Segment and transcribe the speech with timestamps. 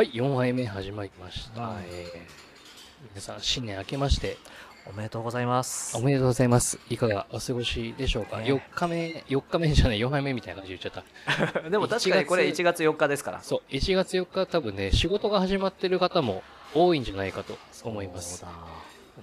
[0.00, 1.60] はい、4杯目始まりました。
[1.62, 4.38] うんえー皆さん、新年明けまして、
[4.86, 5.94] おめでとうございます。
[5.94, 6.78] おめでとうございます。
[6.88, 11.68] いかがお過ごしでしょうか、ね ?4 日目、4日目じゃない、4杯目みたいな感じで言っちゃった。
[11.68, 13.42] でも確かにこれ1月4日ですから。
[13.42, 16.42] そう、1月4日多分ね、仕事が始まってる方も
[16.74, 18.48] 多いんじゃないかと思いますそう。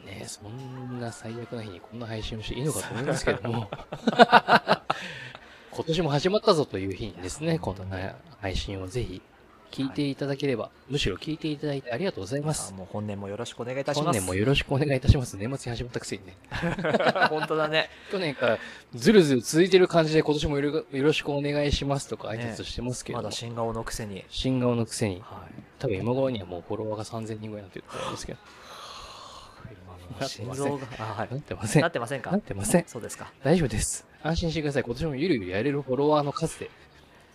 [0.05, 3.67] だねそんな最悪な日にこんな配信をしていいのかと思いますけども、
[5.71, 9.23] 今年も始まったぞという日にですね、こんな配信をぜひ
[9.71, 12.73] 聞いていただければ、むしろ聞いていただいてありがとうございます。
[12.73, 14.05] もう本年もよろしくお願いいたします。
[14.05, 15.37] 本年もよろしくお願いいたします。
[15.37, 16.35] 年末に始まったくせにね。
[17.29, 17.89] 本当だね。
[18.11, 18.57] 去年から
[18.95, 24.23] ずるずる続いてる感じで今年もよろしくお願いしますとか挨拶してますけれども、まだ新顔のくせに。
[24.29, 25.61] 新顔のくせに、はい。
[25.79, 28.39] 多分今頃にはもうフォロワーが3000人ぐらいになってると思うんですけど、
[30.27, 31.27] 心臓が、あ、は。
[31.29, 31.81] ないってません。
[31.81, 32.31] なってませんか？
[32.31, 32.83] なってません。
[32.87, 33.31] そうですか。
[33.43, 34.07] 大丈夫です。
[34.23, 34.83] 安心してください。
[34.83, 36.71] 今年もゆるゆるやれるフォロワーの数で、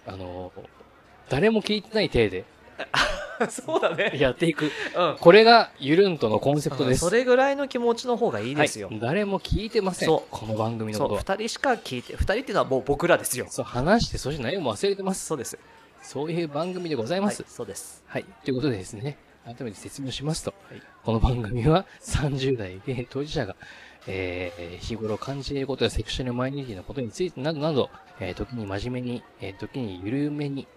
[0.06, 0.81] あのー
[1.28, 2.44] 誰も聞いてない体で
[3.50, 4.12] そうだね。
[4.14, 4.66] やっていく。
[4.66, 5.16] うん。
[5.18, 7.00] これがゆるんとのコンセプトです。
[7.00, 9.00] それぐらいの気持ちの方がいいですよはい。
[9.00, 10.08] 誰も聞いてません。
[10.08, 11.22] そうこの番組のことは。
[11.22, 13.46] 2人しか聞いて、2人っていうのはもう僕らですよ。
[13.48, 15.26] そう、話して、そして内容も忘れてます。
[15.26, 15.58] そうです。
[16.02, 18.02] そういう番組でございはいます。、そうです。
[18.06, 18.24] はい。
[18.44, 23.56] ということでですね、改めて説明しますと、はいこの番組は30代現役当事者が、
[24.06, 30.68] えー日頃感じていることやセクシャルマイノリティのことについてなどなど、えー時に真面目に、えー時に緩めに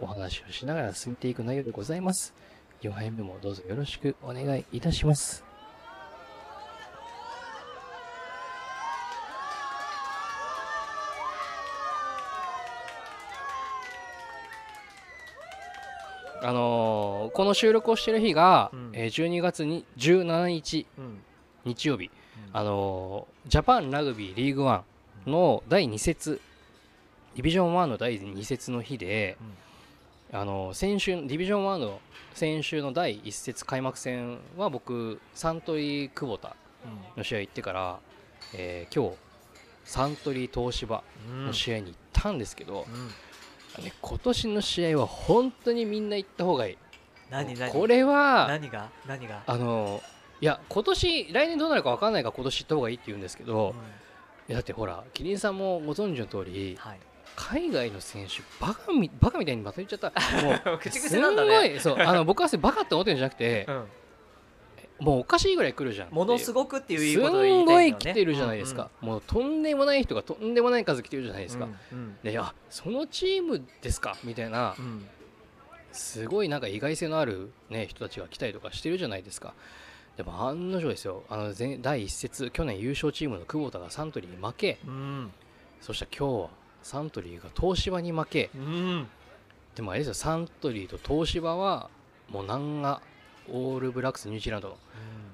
[0.00, 2.34] お話をしながら進めていく内容でございます。
[2.82, 5.44] 4杯目もどうぞよろしくお願いいたします。
[16.42, 21.18] あのーこの収録をしてる日が、うんえー12月に17日うん。
[21.64, 22.10] 日曜日、
[22.52, 24.84] あのージャパンラグビーリーグワ
[25.26, 26.40] ンの第2節
[27.34, 29.36] ディビジョン1の第2節の日で、
[30.36, 32.00] あのー先週ディビジョン1の
[32.34, 36.56] 先週の第1節開幕戦は僕サントリー久保田
[37.16, 37.98] の試合行ってから、
[38.52, 39.16] えー今日
[39.84, 41.46] サントリー東芝うん。
[41.46, 42.86] の試合に行ったんですけど、
[43.78, 43.84] うん。
[43.84, 46.78] ね、今年の試合は本当にみんな行った方がいい。
[47.30, 47.70] 何何？
[47.70, 48.90] これは何が？
[49.06, 49.42] 何が？
[49.46, 50.00] あの
[50.40, 53.76] いや今年来年どうなるか分かんないから今年行った方がいいって言うんですけど、うん。
[53.76, 53.82] い
[54.48, 56.98] やだってほらキリンさんもご存知の通りはい。
[57.36, 60.10] 海外の選手バカみバカみたいにまた言っちゃった
[60.42, 61.76] もう口す癖なんだんごね。
[61.76, 63.88] いそうあの僕はバカって思ってるんじゃなくてうん。
[65.00, 67.12] もうおかしいぐらい来るじゃんものすごごくっていう言
[67.50, 71.72] いんごたい来てるじゃないですか、もうとんでもない人がとんでもない数来てるじゃないですか、うん。
[71.90, 74.16] うんであそのチームですか？
[74.22, 75.08] みたいなうん。
[75.90, 79.54] すごいなんか意外性のある、ね、人たちが来たりとかしてるじゃないですか。
[80.16, 85.32] でも案の定ですよ、あの前第1節、去年優勝チームの久保田がサントリーに負け、うん。
[85.80, 86.50] そしたら今日は
[86.84, 89.08] サントリーが東芝に負け、うん。
[89.74, 91.90] でもあれですよ、サントリーと東芝は、
[92.30, 93.02] もう南が
[93.50, 94.68] オールブラックスニュージーランド。
[94.68, 94.76] の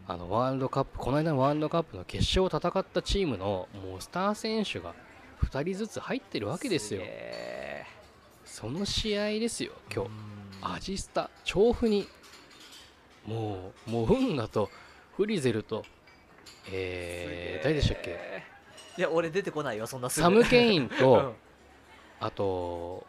[0.08, 4.94] あのワールドカップ、この間のワールドカップの決勝を戦ったチームのもうスター選手が
[5.44, 7.02] 2人ずつ入ってるわけですよ。
[8.44, 10.08] その試合ですよ、今日。
[10.08, 10.74] うん。
[10.74, 12.08] アジスタ調布に。
[13.26, 14.70] もうもう運河と
[15.16, 15.84] フリゼルと
[16.72, 18.49] えー、誰でしたっけ？
[19.00, 20.24] いや俺出てこないよそんなすぐ。
[20.24, 20.88] サム・ケインうん。
[20.90, 21.34] と
[22.20, 23.06] あと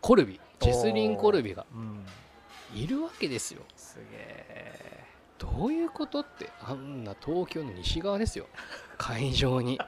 [0.00, 2.04] コルビジェスリン・コルビがうん。
[2.74, 3.62] いるわけですよ。
[3.76, 5.04] すげえ。
[5.38, 8.46] どういうことってあんな東京の西側ですよ。
[8.98, 9.78] 会場に。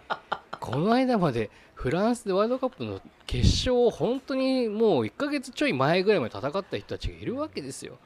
[0.61, 7.99] この間までフランスでワールドカップの決勝を本当にもう1ヶ月ちょい前ぐらいまで戦った人たちがいるわけですよ。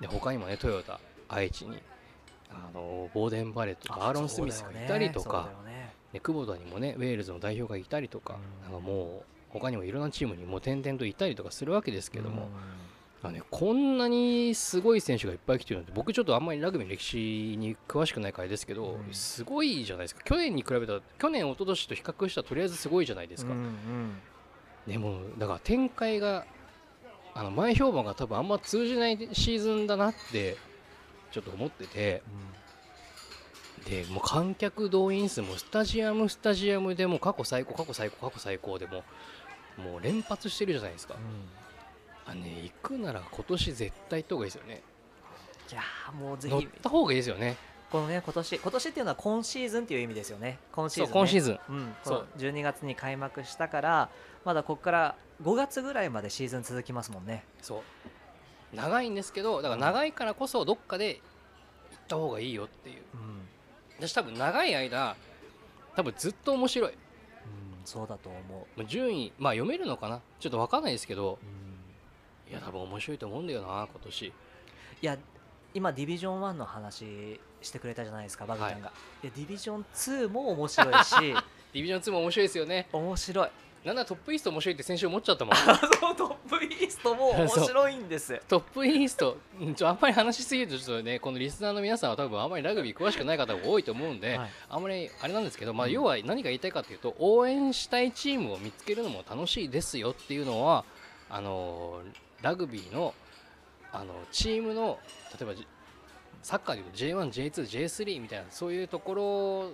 [0.00, 1.82] で他にもねトヨタ愛知に
[2.50, 5.75] あのボーデン・バレットとかアーロン・スミスがいたりとか、ね、
[6.14, 8.36] 久保田にもねウェールズの代表がいたりとか,、
[8.66, 8.72] うん。
[8.72, 12.48] なんかもう他にもいろんなチームにもう点々といたりとかするわけですけけども、
[13.22, 19.14] あのね、こんなにすごい選手がいっぱい来てるなんて僕ちょっとあんまりラグビーの歴史に詳しくないからですけど、うん。
[19.14, 20.22] すごいじゃないですか。
[20.24, 23.72] 去年に比べたら去年一昨年と比較したらとりあえずすごいじゃないですか、うんうん。
[24.86, 26.46] でもだから展開が
[27.34, 30.56] あの前評判が多分あんま通じないシーズンだなって
[31.30, 32.22] ちょっと思ってて
[33.88, 39.04] でもう観客動員数もスタジアムスタジアムでも過去最高過去最高過去最高でも
[39.76, 41.14] もう連発してるじゃないですか。
[42.26, 44.82] あね行くなら今年絶対行った方がいいですよね。
[45.70, 47.56] いやーもうぜ乗っひた方がいいですよね。
[47.90, 50.58] このね今年今年っていうのは今シーズンっていう意味ですよね。
[50.72, 51.58] 今シーズン、ね、今シーズン。
[51.68, 52.26] うん、そう。
[52.38, 54.10] 12月に開幕したから
[54.44, 57.44] まだここから5月ぐらいまでシーズン続きますもんね。
[57.62, 58.76] そう。
[58.76, 63.02] 長いんですけどだから長いからこそどっかで行った方がいいよっていう。
[63.14, 63.25] うん、
[63.98, 65.16] 私多分長い間
[65.94, 66.92] 多分ずっと面白い。
[67.84, 70.20] そうだと思う、順位まあ読めるのかな？
[70.40, 71.38] ちょっと分かんないですけど。
[71.42, 71.46] う
[72.50, 72.52] ん。
[72.52, 74.26] いや多分面白いと思うんだよな今年。
[74.26, 74.32] い
[75.02, 75.16] や
[75.74, 81.14] 今ディビジョン1の話してくれたじゃないですかバグちゃんが、い、やディビジョン2も面白いし。
[81.72, 82.88] ディビジョン2も面白いですよね。
[82.92, 83.48] 面白い
[83.86, 85.54] なんだトップイースト面白いって先週思っちゃったもん。
[85.54, 85.72] そ
[86.12, 88.42] うトップイーストも面白いんです。
[88.48, 94.50] トップイーストうんちょあんまり話しすぎるとちょっとねこのリスナーの皆さんは多分あんまりラグビー詳しくない方が多いと思うんで、はい。
[94.70, 95.92] あんまりあれなんですけど、まあ、うん。
[95.92, 100.84] 要は何が言いたいかというと応援したいチームを見つけるのも楽しいですよっていうのは
[101.30, 102.02] あの
[102.42, 103.14] ラグビーの
[103.92, 104.98] あのチームの
[105.38, 105.64] 例えばじ
[106.42, 109.72] サッカーでいうと J1J2J3 みたいなそういうところ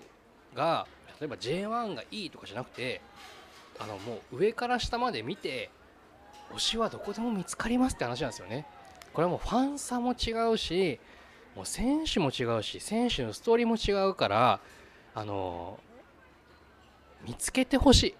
[0.54, 0.86] が
[1.18, 3.00] 例えば J1 がいいとかじゃなくて
[3.82, 5.70] あのもう上から下まで見て
[6.54, 8.66] 推しはどこでも見つかりますって話なんですよね。
[9.12, 11.00] これはもうファン差も違うし
[11.56, 14.60] もう選手も違うし選手のストーリーも違うから
[15.14, 15.78] あの
[17.26, 18.14] 見つけてほし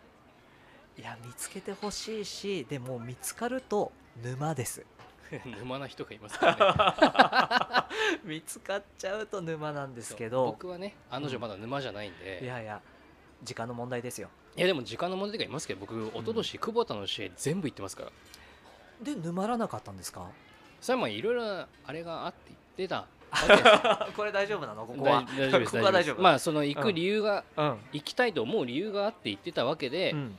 [0.97, 1.01] い。
[1.01, 4.85] いや見つけてほしいしでも見つかると沼です。
[5.59, 8.19] 沼な人がいますからね。
[8.25, 10.47] 見つかっちゃうと沼なんですけど。
[10.47, 12.83] 僕はね案の定まだ沼じゃないんで、いやいやいや
[13.43, 18.11] 時間の問題ですよでも時間の問題がいますけど僕一昨年久保田の試合全部行ってますから。
[19.03, 20.29] で沼らなかったんですか？
[20.81, 22.39] それもいろいろあれがあって
[22.77, 23.07] 言ってた。
[24.15, 24.87] これ大丈夫なの？
[24.87, 25.25] ここは。
[25.37, 30.39] 大大丈夫ですここは大丈夫まあその行く理由が、うん、行きたいと思う理由があって言ってたわけで、うん、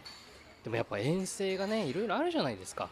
[0.63, 2.89] でもやっぱ遠征がねいろいろあるじゃないですか。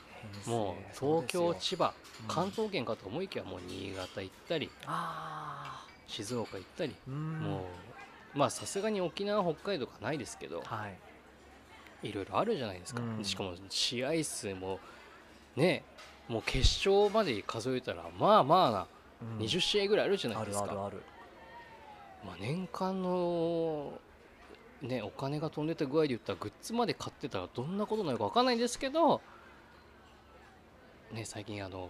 [0.48, 1.94] もう東京千葉
[2.28, 2.52] 関うん。
[2.52, 7.66] 東圏かと思いきやもう新潟行ったりあ静岡行ったり、も
[8.36, 10.98] うまあさすがに沖縄北海道がないですけどはい
[12.04, 13.24] いろいろあるじゃないですか、うん。
[13.24, 14.80] しかも試合数も
[15.56, 15.84] ね
[16.28, 18.88] もう決勝まで数えたらまあまあな
[19.38, 19.46] うん。
[19.46, 21.02] 20試合ぐらいあるじゃなあいですか、るあるある。
[22.26, 23.94] まあ、年間の
[24.82, 29.22] ねお金が飛んでた具合で言ったらグッズまで買ってたらどんなことになるか分かんないんですけど
[31.12, 31.90] ね最近あの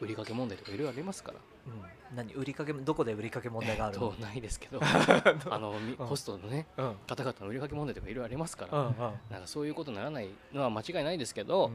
[0.00, 4.08] 売りかけ問題とかいろいろありますからうん、何売りかけどこで売りかけ問題があるの？
[4.08, 4.80] えっと、ないですけど。
[4.82, 6.96] あのホストのねうん。
[7.06, 8.94] 方々の売りかけ問題とかいろいろありますから、うんうん。
[9.30, 11.70] なんかそういうことにならないのは間違いないですけど、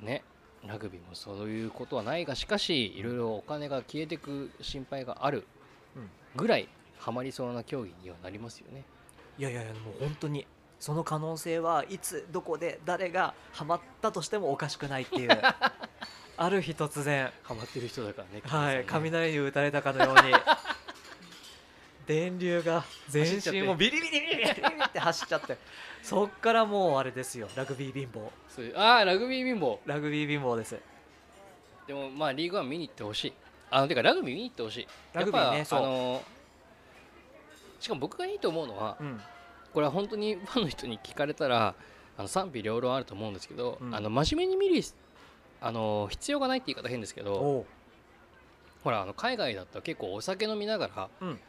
[0.00, 0.22] ね
[0.66, 5.46] ラグビーもそういうことはないがしかしいろいろお金が消えていく心配がある
[5.94, 6.10] うん。
[6.36, 6.68] ぐらい
[6.98, 8.82] ハマりそうな競技にはなりますよね。
[9.38, 10.46] いやいやいやもう本当に
[10.80, 15.30] その可能性はいつどこで誰がハマったとしてもおかしくないっていう
[16.36, 17.30] ある日突然。
[17.42, 18.42] ハマってる人だからね。
[18.44, 20.32] はい雷に打たれたかのように。
[22.06, 25.56] 電流が全身をビリビリビリビリって走っちゃって。
[26.02, 27.48] そっからもうあれですよ。
[27.56, 28.76] ラグビー貧乏。
[28.76, 29.78] ああラグビー貧乏。
[29.86, 30.78] ラグビー貧乏です。
[31.86, 33.32] でもまあリーグワン見に行ってほしい。
[33.70, 34.88] あのてかラグビー見に行ってほしい。
[35.14, 36.22] ラグビーねあの
[37.80, 39.20] しかも僕がいいと思うのは、うん。
[39.72, 41.74] これは本当にファンの人に聞かれたら
[42.16, 43.94] あの賛否両論あると思うんですけど、うん。
[43.94, 44.82] あの真面目に見る
[45.60, 47.64] あの必要がないって言い方変ですけど
[48.82, 51.40] ほらあの海外だったら結構お酒飲みながらうん。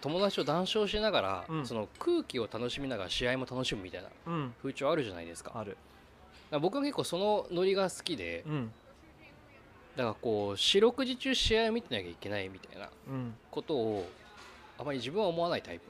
[0.00, 1.66] 友達と談笑しながら、うん。
[1.66, 4.54] その空気を楽しみながら試合も楽しむみたいなうん。
[4.62, 5.50] 風潮あるじゃないですか。
[5.50, 5.76] だかある
[6.50, 8.72] ら僕は結構そのノリが好きでうん。
[9.96, 13.34] だからこう四六時中試合を見てなきゃいけないみたいなうん。
[13.50, 14.08] ことを
[14.78, 15.84] あまり自分は思わないタイプ。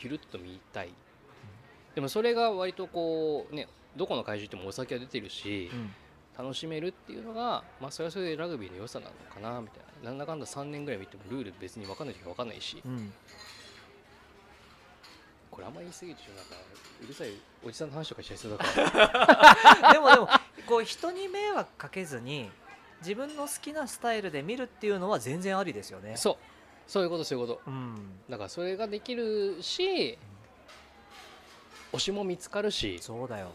[0.00, 0.88] ゆるっと見たい。
[1.94, 5.92] でもそれが割とこうねどこの会場行ってもお酒が出てるしうん
[6.36, 10.10] 楽しめるっていうのがまあそれはそれでラグビーの良さなのかなみたいな。
[10.10, 12.82] なんだかんだ3年ぐらい見てもルール別に分かんない時は分かんないし。
[12.84, 13.12] うん。
[15.50, 16.56] これあんま言い過ぎてちょなんか
[17.02, 17.28] うるさい
[17.64, 18.80] おじさんの話とかしちゃいそうだか
[19.84, 19.92] ら。
[19.94, 20.28] でもでも
[20.66, 22.50] こう人に迷惑かけずに
[23.00, 26.16] 自分の好きなスタイルで見るっていうのは全然ありですよね。
[26.16, 26.36] そう。
[26.90, 27.60] そういうことそういうこと。
[27.66, 28.18] うん。
[28.28, 30.18] だからそれができるし
[31.92, 32.98] 推しも見つかるし。
[33.00, 33.52] そうだよ。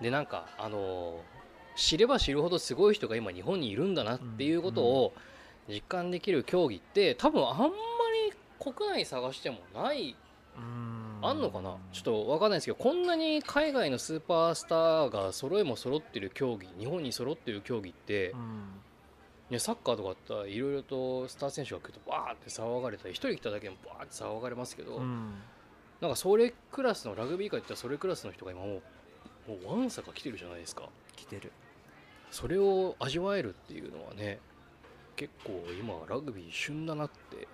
[0.00, 1.41] でなんかあのー
[1.76, 5.12] 知れば知るほどすごい人が今日本にいるんだなっていうことを
[5.68, 7.72] 実感できる競技って多分あんまり
[8.58, 10.16] 国内探してもない
[10.56, 11.18] うん。
[11.22, 11.76] あんのかな？
[11.92, 18.62] ちょっと分かんないですけどこんなに海外のスーパースターが揃いも揃ってる競技日本に揃ってる競技ってうん。
[19.50, 25.34] ね、サッカーとかだったらいろいろとスター選手が来るとバーって騒がれたり一人来ただけでもバーって騒がれますけど、うん。
[26.00, 28.82] なんかそれクラスのラグビー界って言ったらそれクラスの人が今もう
[29.48, 30.84] もうワンサが来てるじゃないですか。
[31.16, 31.52] 来てる
[32.32, 34.40] それを味わえるっていうのはね
[35.14, 37.46] 結構今ラグビー旬だなってうん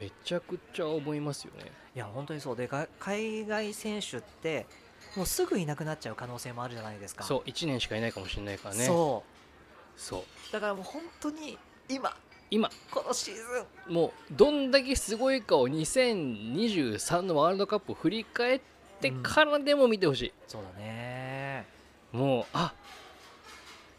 [0.00, 1.70] めちゃくちゃ思いますよね。
[1.94, 2.56] いや本当にそう。
[2.56, 4.66] でが海外選手って
[5.16, 7.22] もうすぐいなくなっちゃう可能性もあるじゃないですか。
[7.22, 8.84] そう1年しかいないかもしれないからね。
[8.84, 9.22] そ
[9.96, 10.20] そう。
[10.20, 11.56] うだからもう本当に
[11.88, 12.16] 今
[12.50, 12.68] 今。
[12.90, 13.42] このシーズ
[13.88, 13.94] ン。
[13.94, 18.60] もうどんだけすごいかを2023のワールドカップを振り返っ
[19.00, 21.66] てからでも見てほしい、そうだね。
[22.12, 22.74] もうあ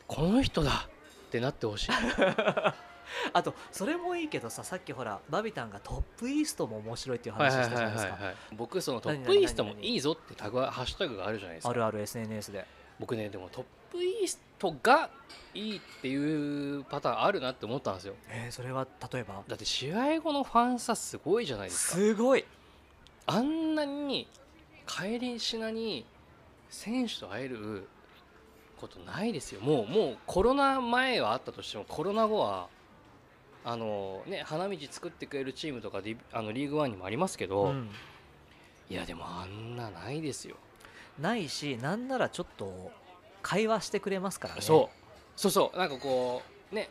[0.07, 0.87] この人だ。
[1.27, 1.91] ってなってほしい。
[3.33, 8.17] あとそれもいいけどささっきほらバビタンがトップイーストも面白いっていう話したじゃないですか。
[8.55, 11.69] 僕そのトップイーストもいいぞってタグハッシュタグがあるじゃないですか。
[11.69, 12.65] あるある SNS で。
[12.99, 15.09] 僕ねでもトップイーストが
[15.53, 18.15] いいっていうパターンあるなって思ったんですよ。
[18.29, 19.43] えー、それは例えば？
[19.47, 21.95] だって試合後のファン差すごいじゃないですか。
[21.95, 22.45] すごい。
[23.25, 24.27] あんなに
[24.87, 26.05] 帰りしなに
[26.69, 27.87] 選手と会える
[28.87, 29.61] ことないですよ。
[29.61, 32.67] もうもうコロナ前はあったとしてもコロナ後は
[33.63, 37.89] あのね花道作ってくれるチームとかリあのリーグワンにもありますけど、うん。
[38.89, 40.57] いやでもあんなないですよ、
[41.17, 42.91] ないしなんならちょっと
[43.41, 44.61] 会話してくれますからね。
[44.61, 45.39] そう。
[45.39, 45.77] そうそう。
[45.77, 46.89] なんかこうね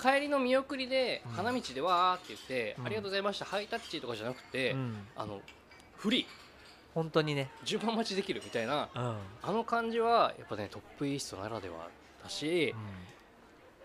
[0.00, 1.32] 帰りの見送りでうん。
[1.32, 2.86] 花道でわーって言って、うん。
[2.86, 5.40] ありがとうございましたハイタッチとかじゃなくて、うん、あの
[5.96, 6.43] フリー
[6.94, 8.88] 本当にね、順番待ちできるみたいな。
[8.94, 9.16] うん。
[9.42, 11.88] あの感じはやっぱねトップイーストならでは
[12.22, 12.74] だし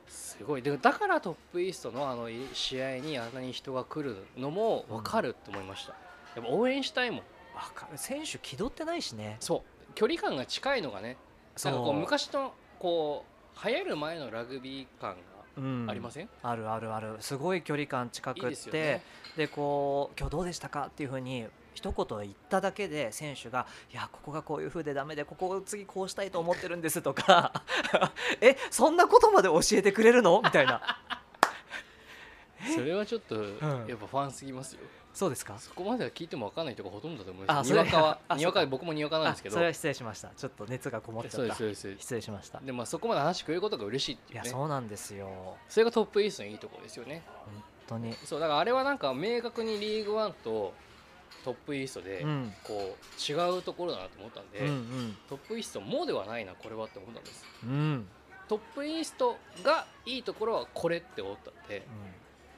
[0.08, 0.62] すごい。
[0.62, 5.96] でだからトップイーストのあの試合にあんなに人が来るのも分かるって思いました、
[6.36, 7.20] やっぱ応援したいもん。
[7.56, 7.98] わかる。
[7.98, 9.38] 選手気取ってないしね。
[9.40, 9.94] そう。
[9.96, 11.18] 距離感が近いのがね
[11.64, 13.26] なんかこう昔のこ
[13.64, 15.16] う流行る前のラグビー感
[15.58, 17.18] うんがありません、あるあるある。
[17.20, 19.02] すごい距離感近くってね。
[19.36, 20.86] でこう今日どうでしたか？
[20.88, 21.48] っていうふうに
[21.80, 27.64] 一言言っただけで選手が「いやここがこういう風でダメでここを次こうしたいと思ってるんです」とか
[28.42, 30.82] 「えそんなことまで教えてくれるの?」みたいな。
[32.76, 33.58] それはちょっとん。
[33.88, 34.82] やっぱファンすぎますよ、
[35.14, 35.58] そうですか？
[35.58, 39.54] そこまでは聞いても分かんない人がほとんどだと思いあますにわかは あにわか僕もにわかなんですけど。
[39.54, 40.28] あそれは失礼しました。
[40.36, 42.02] ちょっと熱がこもっちゃそうったですそうです。
[42.02, 42.60] 失礼しました。
[42.60, 45.56] でまあそこまで話くれることが嬉しいっていやいうねそうなんですよ。
[45.70, 47.24] それがトップイーストのいいところですよね。
[47.46, 48.14] 本当に。
[48.26, 50.74] そうだからあれはなんか明確にリーグワンと
[51.44, 52.54] トップイーストでうん。
[52.64, 57.46] こう違うところだなと思ったんで、うんトップイーストもではないなこれはって思ったんです。
[57.64, 57.70] うん。
[57.70, 58.08] うん
[58.50, 61.86] トップイーストがいいところはこれって思ったんで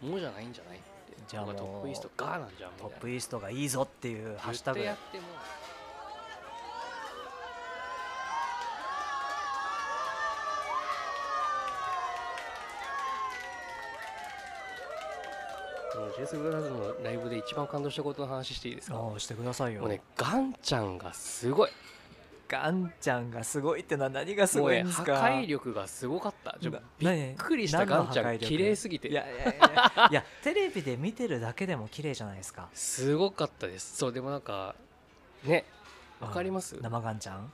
[0.02, 0.88] もうじゃないんじゃないって
[1.28, 5.24] じゃあもうトップイーストがなんじゃんトップイーストがいいぞっていうハッシュタグやっても
[16.22, 18.96] もうジェイス・ブラザーズのライブで一番感動したことの話していいですか？
[18.98, 19.84] もああしてくださいよ。
[19.86, 21.70] うねガンちゃんがすごい。
[22.48, 25.14] ガンちゃんがすごいってのは何がすごいんですか？
[25.14, 26.58] 壊力がすごかった。
[26.62, 27.86] ちょなびっ何くりした。
[27.86, 29.08] ガンちゃん綺麗すぎて。
[29.08, 30.08] いやいやいや。
[30.12, 32.68] いや テレビで見てるだけでも綺麗じゃないですか。
[32.74, 33.96] すごかったです。
[33.98, 34.76] そうでもなんか
[35.46, 35.66] ね
[36.20, 36.78] わかります？
[36.82, 37.52] 生ガンちゃん？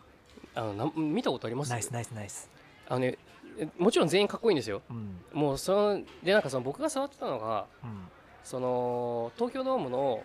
[0.55, 1.69] あのな見たことあります？
[1.69, 2.50] ナイスナイスナイス。
[2.89, 3.17] あのね
[3.59, 4.81] えもちろん全員かっこいいんですよ。
[4.89, 5.15] うん。
[5.31, 8.07] もうそのでなんかその僕が触ってたのがうん
[8.47, 10.23] その東京ドームの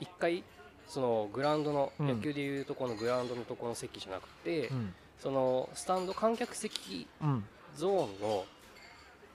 [0.00, 0.42] 1階
[0.86, 2.06] そのグラウンドの、うん。
[2.06, 4.94] 野球でいうとこのグラウンドのところの席じゃなくて、うん。
[5.18, 7.44] そのスタンド観客席うん
[7.76, 8.46] ゾーンの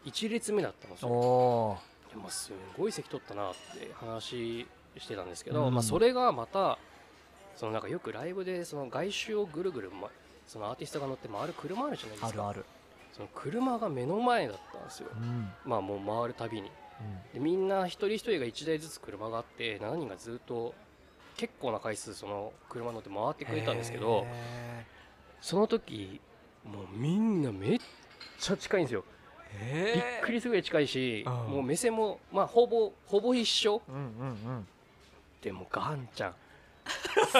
[0.05, 1.15] 1列目だったんですおよ。
[1.15, 1.77] お
[2.15, 4.65] いやまあすごい席取ったなって話
[4.97, 5.73] してたんですけど、うん。
[5.75, 6.79] まあ、それがまた
[7.55, 10.09] そのなんかよくライブでその外周をぐるぐる、ま、
[10.47, 12.47] そのアーティストが乗って回る車あるじゃないですか。
[12.47, 12.65] あるある。
[13.11, 15.09] その車が目の前だったんですよ。
[15.15, 15.51] うん。
[15.63, 16.71] まあもう回るたびに
[17.33, 20.73] でみんな一人一人が1台ずつ車があって7人がずっと
[21.37, 24.85] 結構な回数その車乗って回ってくれたんですけどへ
[25.41, 26.21] その時
[26.63, 27.79] もうみんなめっ
[28.39, 29.03] ちゃ近いんですよ。
[29.55, 31.33] えびっくりするぐらい近いしうん。
[31.33, 33.81] もう目線もまあほぼほぼ一緒。
[33.87, 34.67] うんうん
[35.41, 36.33] でもガンちゃん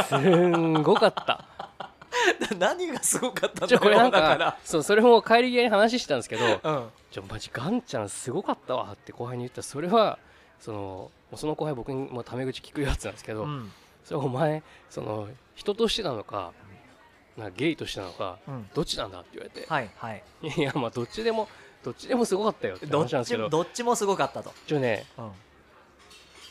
[0.10, 1.46] すんごかった。
[1.79, 1.93] うん
[2.58, 6.89] 何がすごかったんだじゃこれなんだかかそうそれも帰り際に話してたんですけどらうん。
[7.12, 10.20] じゃマジガンちゃんすごかったわって後輩に言ったらそれは
[10.60, 13.72] そのその後輩僕にもうタメ口聞くやつなんですけど、うん。
[14.03, 16.51] それお前その人としてなのか
[17.38, 18.70] なゲイとしてなのかうん。
[18.74, 19.68] どっちなんだって言われて。
[19.68, 20.24] はいはい。
[20.44, 21.48] いやまあどっちでも
[21.84, 23.50] どっちでもすごかったよってどっち話なんですけど。
[23.50, 24.53] どっちもすごかったと。
[24.68, 25.32] ちょねうん。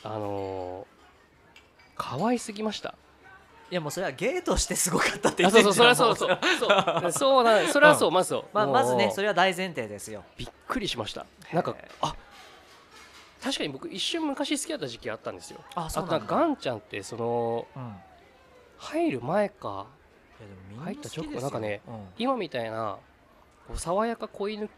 [0.05, 0.93] あのー
[1.95, 2.95] 可愛すぎました
[3.73, 7.01] いやもうそれはゲーとしてすごかったって言あってそうそうるじゃんそれはそうもそう。
[7.01, 7.13] そう。
[7.13, 10.25] そうなんそれはそう、まずそうまあ、まずねそれれは大前提ですよ。
[10.37, 11.25] びっくりしました。
[11.55, 12.15] なんかあ
[13.43, 15.61] 確かに僕一瞬昔好きだった時期あったんですよ。
[15.75, 17.67] ああとなんかガンちゃんってその
[18.77, 19.87] 入る前か
[20.85, 22.09] 入った直後なんかねうん。
[22.19, 22.99] 今みたいな
[23.67, 24.69] こう爽やか子犬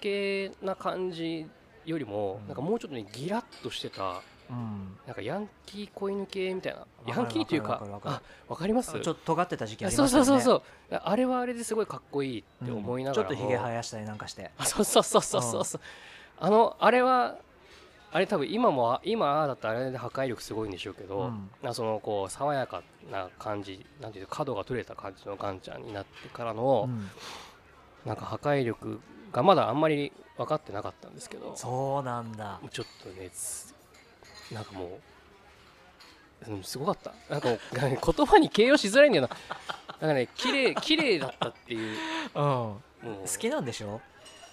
[0.00, 1.46] 系な感じ
[1.84, 2.46] よりも、うん。
[2.46, 4.16] なんかもうちょっとねギラッとしてたうん
[5.06, 6.86] なんかヤンキー子犬系みたいな。
[7.06, 8.92] ヤンキーというかあわかります？
[8.92, 10.26] ちょっと尖ってた時期ありそうましたよね。
[10.26, 14.50] そうそうそうあれはあれですごいかっこいいって思いながらちょっとひげ生やしたりなんかして。
[14.58, 15.80] あそうそうそうそうそうそう。
[16.38, 17.36] あのあれは
[18.10, 21.50] あれ多分今も今だったらあれで破壊力すごいんでしょうけど、うん。
[21.62, 27.10] なそのこう爽やかな感じなんていうか角が取れた感じのガンちゃんになってからの、うん。
[28.06, 29.00] なんか破壊力
[29.32, 31.52] がまだあんまり分かってなかったんですけど。
[31.56, 32.60] そうなんだ。
[32.70, 33.74] ちょっとねつ
[34.52, 34.98] なんかも
[36.46, 37.12] う、うん、すごかった。
[37.30, 37.48] なんか
[38.12, 39.30] 言葉に形容しづらいんだよな。
[40.00, 41.96] なんかね綺麗綺麗だったっていう。
[42.34, 42.42] うん。
[42.42, 43.28] もう。
[43.28, 44.00] 好きなんでしょ、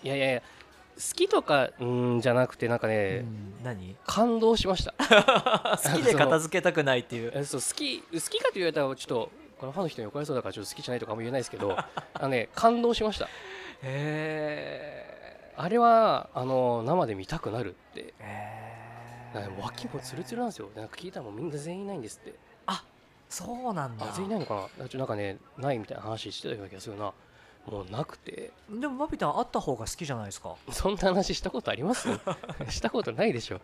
[0.04, 3.64] いやいやいや好きとかうんじゃなくてなんかね、うん。
[3.64, 3.96] 何？
[4.06, 4.94] 感動しました。
[5.84, 7.32] 好きで片付けたくないっていう。
[7.36, 11.90] え そう好き好きかと言われたらちょっとこのファンの人に怒られそうだからちょっと好きじゃないとかも言えないですけど あ
[12.22, 13.28] のね感動しました。
[13.84, 18.14] へあれはあの生で見たくなるって。
[18.20, 18.65] えなんか
[19.60, 20.70] 脇もツルツルなんですよ。
[20.76, 22.36] なんか聞いたらもうみんな全員いないんですって。
[23.28, 24.06] そうなんだ。
[24.08, 25.00] あ全員いないのかな。
[25.00, 27.12] なんかねないみたいな話してたような気がするな。
[27.66, 28.52] もうなくて。
[28.70, 30.56] でもバビタンあった方が好きじゃないですか。
[30.72, 32.08] そんな話したことあります？
[32.70, 33.60] したことないでしょ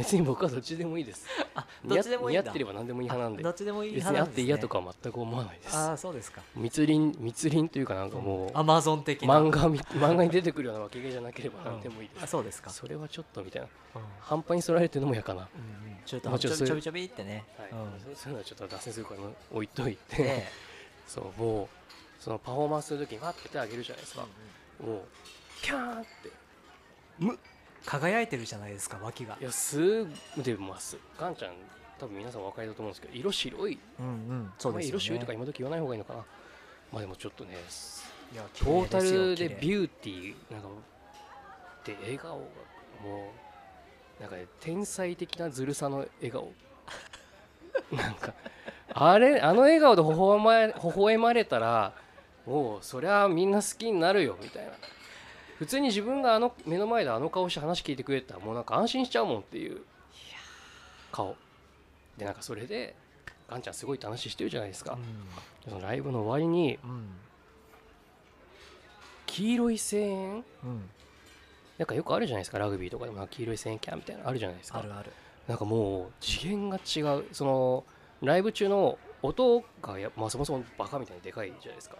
[0.00, 1.26] 別に僕はどっちでもいいです。
[1.54, 3.42] あどっちでもいい似合ってれば何でもいい派なんで。
[3.42, 5.76] どっちでもいい別にあって嫌とかは全く思わないです。
[5.76, 6.40] ああそうですか。
[6.56, 9.38] 密林密林というかなんかもうアマゾン的な。
[9.38, 12.70] 漫画み 漫画に出てくるような分け毛じゃなければ何でもいいです、あそうですか。
[12.70, 13.68] それはちょっとみたいな。
[13.96, 14.02] うん。
[14.20, 15.98] 半端にそられてるのも嫌かな、はいうんうん。
[16.06, 17.44] ちょっとまあちょちょびちょびってね。
[17.70, 17.74] う
[18.10, 18.16] ん。
[18.16, 19.20] そういうのはちょっと脱線するから
[19.52, 20.46] 置いといて、で
[21.06, 21.68] そうもう
[22.22, 24.26] そのパフォーマンスする時にわって手あげるじゃないですか、
[24.84, 25.02] もう
[25.62, 26.30] キャーンって
[27.86, 29.36] 輝いてるじゃないですか脇が。
[29.40, 31.54] いやすぐでますガンちゃん
[31.98, 33.78] 多分皆さんお分かりだと思うんですけど色白い。
[33.98, 34.88] うんうんそうですよね。
[34.88, 36.24] 色白いとか今時言わない方がいいのかな。
[36.92, 37.56] まあでもちょっとね
[38.32, 40.68] いやトータルでビューティーなんか
[41.84, 42.38] で笑顔。
[42.38, 42.44] が
[43.02, 43.32] も
[44.18, 46.52] うなんかね天才的なずるさの笑顔。
[47.92, 48.34] なんか
[48.92, 51.92] あれあの笑顔で微笑ま微笑まれたら
[52.46, 54.72] もうそりゃみんな好きになるよみたいな
[55.60, 59.82] 普通に自分があの目の前であの顔して話聞いてくれたらもうなんか安心しちゃうもんっていう
[61.12, 61.36] 顔。
[62.16, 62.96] でなんかそれで
[63.46, 64.96] ガンちゃんすごいって話してるじゃないですか、
[65.68, 66.78] そのライブの終わりに
[69.26, 70.44] 黄色い声援？
[70.64, 70.90] うん。
[71.76, 73.26] なんかよくあるじゃないですかラグビーとかでも。
[73.26, 74.78] 黄色い声援キャンみたいなのあるじゃないですか。
[74.78, 75.12] あるある。
[75.46, 77.26] なんかもう次元が違う。
[77.32, 77.84] その
[78.22, 81.96] ライブ中の音がや、まあ、そもそもバカみたいにでかいじゃないですか。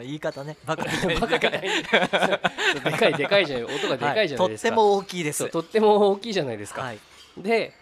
[0.00, 0.56] 言い方ね。
[0.66, 1.20] バカみたいに。
[1.20, 5.48] バカみたいでかいでかいじゃない音がでかいじゃないですか、とっても大きいです。
[5.48, 6.98] とっても大きいじゃないですか、はい。
[7.38, 7.72] で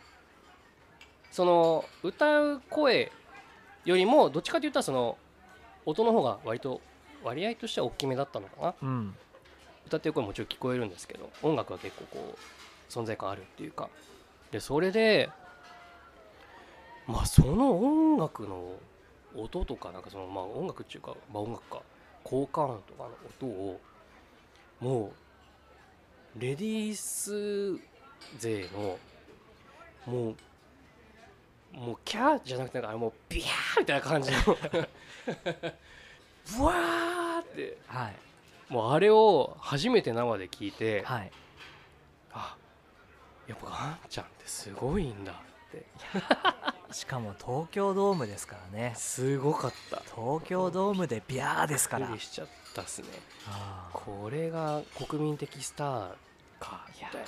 [1.32, 3.10] その歌う声
[3.84, 5.18] よりもどっちかといったらその
[5.84, 6.80] 音の方が割と
[7.24, 8.74] 割合としては大きめだったのかな。
[8.82, 9.16] うん。
[9.86, 13.88] 歌ってる声ももちろん聞こえるんですけど音楽は結構こう存在感あるっていうか。
[14.52, 15.30] でそれで
[17.06, 18.74] まあその音楽の
[19.36, 21.82] 音とかなんかそのまあ音楽っていうかまあ音楽か
[22.24, 23.10] 効果音とかの
[23.46, 23.80] 音を
[24.80, 25.12] も
[26.36, 27.80] うレディース
[28.38, 28.98] 勢の
[30.06, 30.36] もう
[31.72, 34.30] もうキャーじゃなくてなんかもうビャーみたいな感じ。
[34.30, 34.36] の
[36.58, 37.78] ブワーって。
[37.86, 38.16] はい。
[38.68, 41.32] もうあれを初めて生で聞いて、はい。
[42.32, 42.56] あ
[43.46, 45.40] やっぱガンちゃんってすごいんだ
[46.92, 48.94] しかも東京ドームですからね。
[48.96, 50.02] すごかった。
[50.14, 52.06] 東京ドームでビャーですから。
[52.06, 53.08] びっくりしちゃったっすね。
[53.92, 56.14] これが国民的スター
[56.60, 57.20] かみたいな。
[57.20, 57.24] っ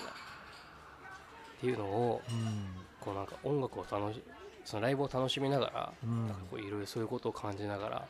[1.61, 2.87] ていうのをうん。
[3.01, 4.23] こうなんか音楽を楽し
[4.65, 6.27] そのライブを楽しみながら、うん。
[6.27, 8.07] なんかこういろいろそういうことを感じながらなんか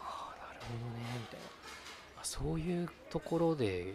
[0.00, 1.46] ああなるほどねみたいな。
[2.20, 3.94] あそういうところで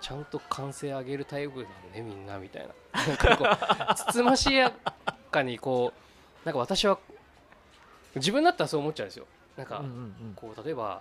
[0.00, 2.74] ちゃんと歓声上げるタイプなんねみんなみたいな。
[3.06, 3.44] なんかこ
[3.90, 4.72] うつつましや
[5.30, 6.98] かにこうなんか私は
[8.14, 9.26] 自分だったらそう思っちゃうんですよ。
[9.56, 9.82] なんか
[10.36, 11.00] こう例えば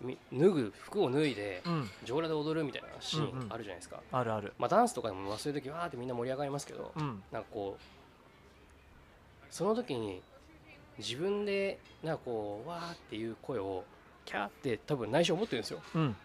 [0.00, 1.62] み脱ぐ服を脱いで
[2.04, 4.52] 上裸で踊るみたいなシーンあるじゃないですか、あるある。
[4.58, 7.22] まあダンスとかでもそういう時わーってみんな盛り上がりますけど、うん。
[7.30, 10.20] なんかこうその時に
[10.98, 13.84] 自分でなんかこうわーっていう声を
[14.24, 15.80] キャーって多分内緒思ってるんですよ。
[15.94, 16.16] うん。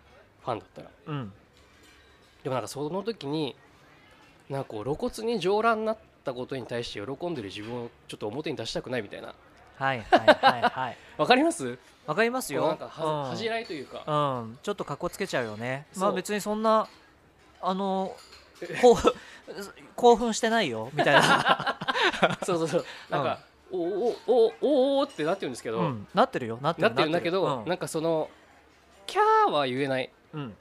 [0.44, 0.90] ファンだったら。
[1.08, 1.34] うん
[2.48, 3.58] でもなんかその時に
[4.50, 9.36] なんかこう露骨に上裸になったことに対して喜んでる自分をちょっと表に出したくないみたいな。
[9.76, 10.98] はいはいはいはい。
[11.20, 11.78] わかります？
[12.06, 12.70] わかりますよ。
[12.70, 13.30] なんかはうん。
[13.32, 14.02] 恥じらいというか。
[14.08, 15.88] うん、ちょっとかっこつけちゃうよね。
[15.98, 16.88] まあ別にそんな
[17.62, 18.16] あの
[18.82, 18.96] こう
[19.98, 20.90] 興奮してないよ。
[20.94, 21.78] みたいな、
[22.48, 22.86] そうそうそう。
[23.10, 23.40] なんか、
[23.74, 26.60] おおおおおおってなってるんですけど、うん、なってるよ。
[26.62, 26.88] なってる。
[26.88, 27.68] なってるんだけど、うん。
[27.68, 28.30] なんかその
[29.06, 30.10] キャーは言えない。
[30.34, 30.56] うん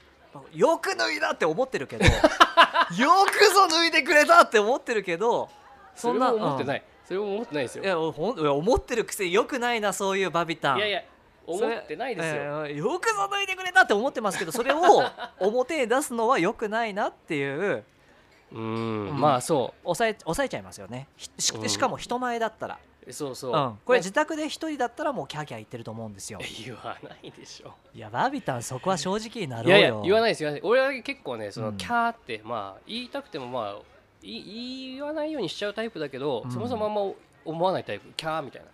[0.53, 5.49] よく脱いだって思ってるけどよくぞ脱いでくれたって思ってるけど
[5.95, 6.79] それも思ってない。
[6.79, 7.83] い、それも思ってないですよ。
[7.83, 10.77] いやほんいや思ってるくせによくないなそういうバビタン。
[10.77, 11.03] いやいや
[11.47, 14.79] 思ってないですよ、えーよくぞ脱いでくれたって思ってますけどそれを
[15.39, 17.83] 表に出すのはよくないなっていう。
[18.51, 19.09] うーん。
[19.09, 19.19] うん。
[19.19, 21.07] まあそ抑え抑えちゃいますよね。
[21.15, 21.69] ひしうん。
[21.69, 22.77] しかも人前だったら。
[22.96, 26.39] うそうそう、うん、これね自宅で一人だったらもうキャーキャー言ってると思うんですよ。
[26.65, 27.73] 言わないでしょ。
[27.93, 30.61] いやバービタンそこは正直になろいうやいやよ言わないです言わない。
[30.63, 31.77] 俺は結構ねその、うん。
[31.77, 33.81] キャーってまあ言いたくてもまあ
[34.21, 36.51] い言わないようにしちゃうタイプだけど、うん。
[36.51, 37.01] そもそもあんま
[37.45, 38.11] 思わないタイプ。
[38.17, 38.67] キャーみたいな。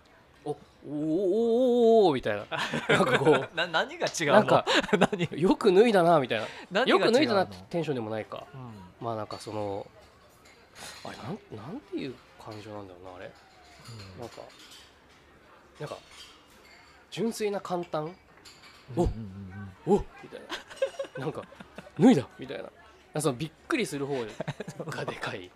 [0.44, 2.44] おおおおおおみたいな。
[2.88, 4.32] なんかこな何が違うの？
[4.34, 4.66] なんか
[5.12, 5.28] 何？
[5.32, 6.46] うよく脱いだなみたいな。
[6.70, 8.44] 何よく脱いだなのってテンションでもないか。
[8.52, 8.72] うん。
[9.00, 9.86] まあなんかその
[11.04, 13.30] あれなんなんていう感情なんだろうなあれ
[14.18, 14.36] なんか
[15.80, 15.96] なんか
[17.10, 18.14] 純粋な簡単？
[18.96, 20.40] おうんうんうんおみたい
[21.18, 21.24] な。
[21.24, 21.42] なんか
[21.98, 22.28] 脱いだ。
[22.38, 22.62] みたい
[23.14, 23.20] な。
[23.20, 24.24] そのびっくりする方
[24.86, 25.50] がでかい。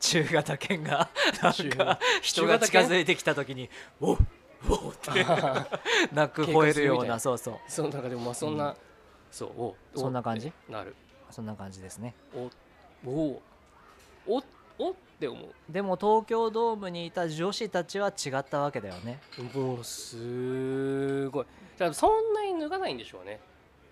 [0.00, 1.08] 中型犬が
[1.42, 4.18] なん中か人が近づいてきた時に「おっ
[4.68, 5.24] おっ」って
[6.12, 7.58] 泣く吠えるようなそうそう。
[7.68, 8.76] そうなんかでもまあそんな、うん
[9.30, 10.52] そうおおそんな感じ？
[10.68, 10.94] なる。
[11.30, 12.14] そんな感じですね。
[12.34, 12.50] お
[13.08, 13.42] お
[14.26, 14.42] お
[14.78, 14.90] お？
[14.90, 15.46] って思う。
[15.68, 19.20] でも東京ドームにいた女子たちは違ったわけだよね。
[19.54, 21.44] もうすごい。
[21.78, 23.40] だからそんなに脱がないんでしょうね。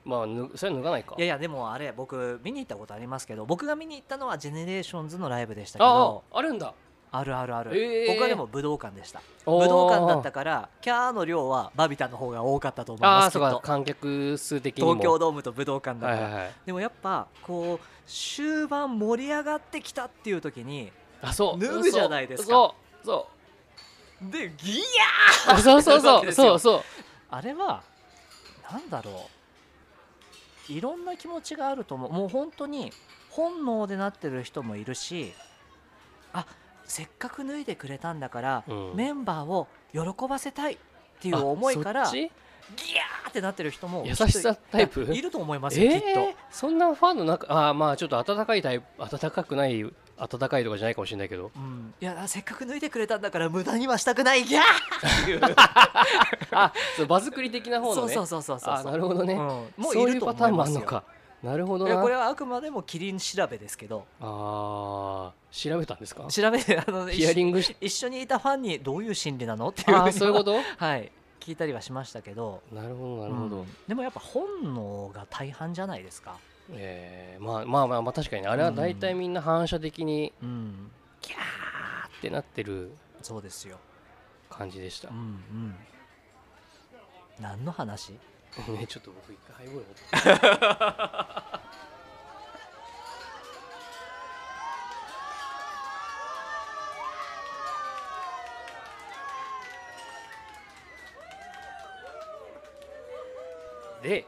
[0.04, 1.14] まあぬそれは脱がないか。
[1.18, 6.72] いやいやでもあれ僕見に行ったことありますけど僕が見に行ったのはジェネレーションズのライブでしたけあどああるんだ
[7.12, 8.08] あるあるある、えー。
[8.08, 9.20] 僕はでも武道館でした。
[9.44, 13.46] 武武道館だったからキャーの量はバビタンの方が多かったと思いあますきっと。
[13.46, 14.94] あそうか観客数的にも。
[14.94, 16.52] 東京ドームと武道館だから、はいはいはい。
[16.66, 21.60] でもやっぱこう終盤盛り上がってきたっていう時にあそう。
[21.60, 22.48] 脱ぐじゃないですか。
[22.48, 23.06] そう。
[23.06, 23.28] そ
[24.22, 24.30] う。
[24.30, 24.80] でギ
[25.48, 26.82] あそうそうそうそうそう。
[27.30, 27.82] あれは
[28.70, 29.10] なんだろ
[30.68, 30.72] う。
[30.72, 32.12] いろんな気持ちがあると思う。
[32.12, 32.92] もう本当に
[33.30, 35.32] 本能でなってる人もいるし
[36.32, 36.46] あ
[36.90, 38.92] せっかく脱いでくれたんだから、うん。
[38.96, 40.76] メンバーを喜ばせたいっ
[41.20, 45.02] ていう思いからギャーってなってる人も優しさタイプ？
[45.12, 49.92] いると思いますよ、きっえー、そんなファンの中あーまあちょっと温かいタイプ温かくない温
[50.48, 51.44] かいとかじゃないかもしれないけど。
[51.44, 54.62] と、うん、いやせっかく脱いでくれたんだから無駄にはしたくないギャー！
[55.22, 55.40] っていう
[56.52, 58.14] あそう場作り的な方のね。
[58.14, 58.88] そうそうそうそうそう。
[58.88, 61.04] あなるほどね、うん、もうそういるというパターンも思いますよあるのか
[61.42, 64.04] なるほどこれはあくまでもキリン調べですけど。
[64.20, 66.24] あー調べたんですか？
[66.26, 69.68] 調べてあのヒアリングし一緒にいたファンにどういう心理なの？
[69.68, 69.96] っていう。
[69.96, 70.52] あーそういうこと？
[70.52, 71.10] と はい。
[71.40, 72.62] 聞いたりはしましたけど。
[72.70, 73.66] なるほどなるほど、うん。
[73.88, 76.36] でもやっぱ本能が大半じゃないですか。
[76.72, 78.48] えーまあまあまあまあ確かにね。
[78.48, 80.90] あれは大体みんな反射的にうん。
[81.22, 83.78] キャーってなってるそうですよ。
[84.50, 85.08] 感じでした。
[85.08, 85.74] うんうん。
[87.40, 88.12] 何の話？
[88.78, 89.94] ねちょっと僕一回ハイボール持っ
[91.62, 91.70] て。
[104.02, 104.26] で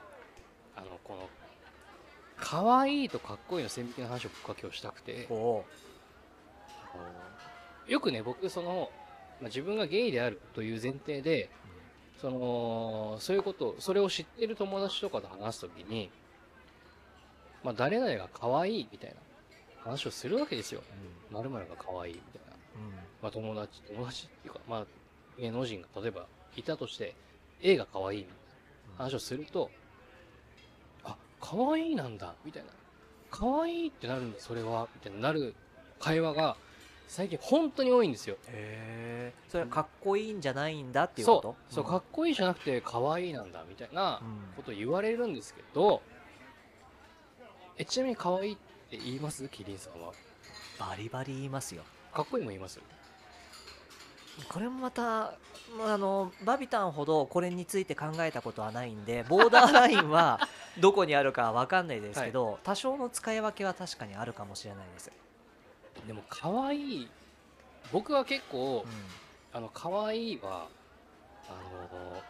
[0.77, 1.29] あのこの
[2.37, 5.27] 可愛いとかっこいいの線引きの話を僕は今日したくて。
[7.89, 8.91] よくね僕その、
[9.41, 11.51] まあ、自分がゲイであるという前提で
[12.21, 16.11] そのそういうことそれを知ってる友達とかと話すときに、
[17.65, 19.17] まあ、誰々が可愛いみたいな
[19.83, 20.83] 話をするわけですよ。
[21.31, 22.53] まるが可愛いみたいな。
[23.21, 24.87] まあ、友達友達っていうか、まあ、
[25.39, 27.15] 芸能人が例えばいたとして
[27.63, 28.35] A が可愛いみたい
[28.99, 29.71] な話をすると、
[31.05, 32.71] あ可愛いなんだみたいな
[33.31, 35.55] 可愛いってなるんだそれはみたいになる
[35.99, 36.57] 会話が
[37.13, 38.37] 最近本当に多いんですよ。
[38.49, 41.57] へえそれはかっこいいんじゃないんだっていうこと？
[41.69, 41.85] そう。
[41.85, 44.55] かっこいいじゃなくて可愛いなんだみたいなうん。
[44.57, 46.01] ことを言われるんですけど、
[47.77, 48.57] えちなみに可愛いっ
[48.89, 49.47] て言います？
[49.49, 50.13] キリンさんは。
[50.81, 51.83] バリバリ言いますよ。
[52.15, 52.81] かっこいいも言います
[54.49, 55.03] これもまた
[55.79, 60.41] まああのバビタンほどこれについて考えたことはないんでボーダーラインは
[60.81, 65.13] どこにあるかわかんないですけど、多少の使い分けは確かにあるかもしれないです、
[66.07, 67.09] でも可愛い。
[67.93, 70.69] 僕は結構、うあの可愛いは
[71.49, 72.23] あの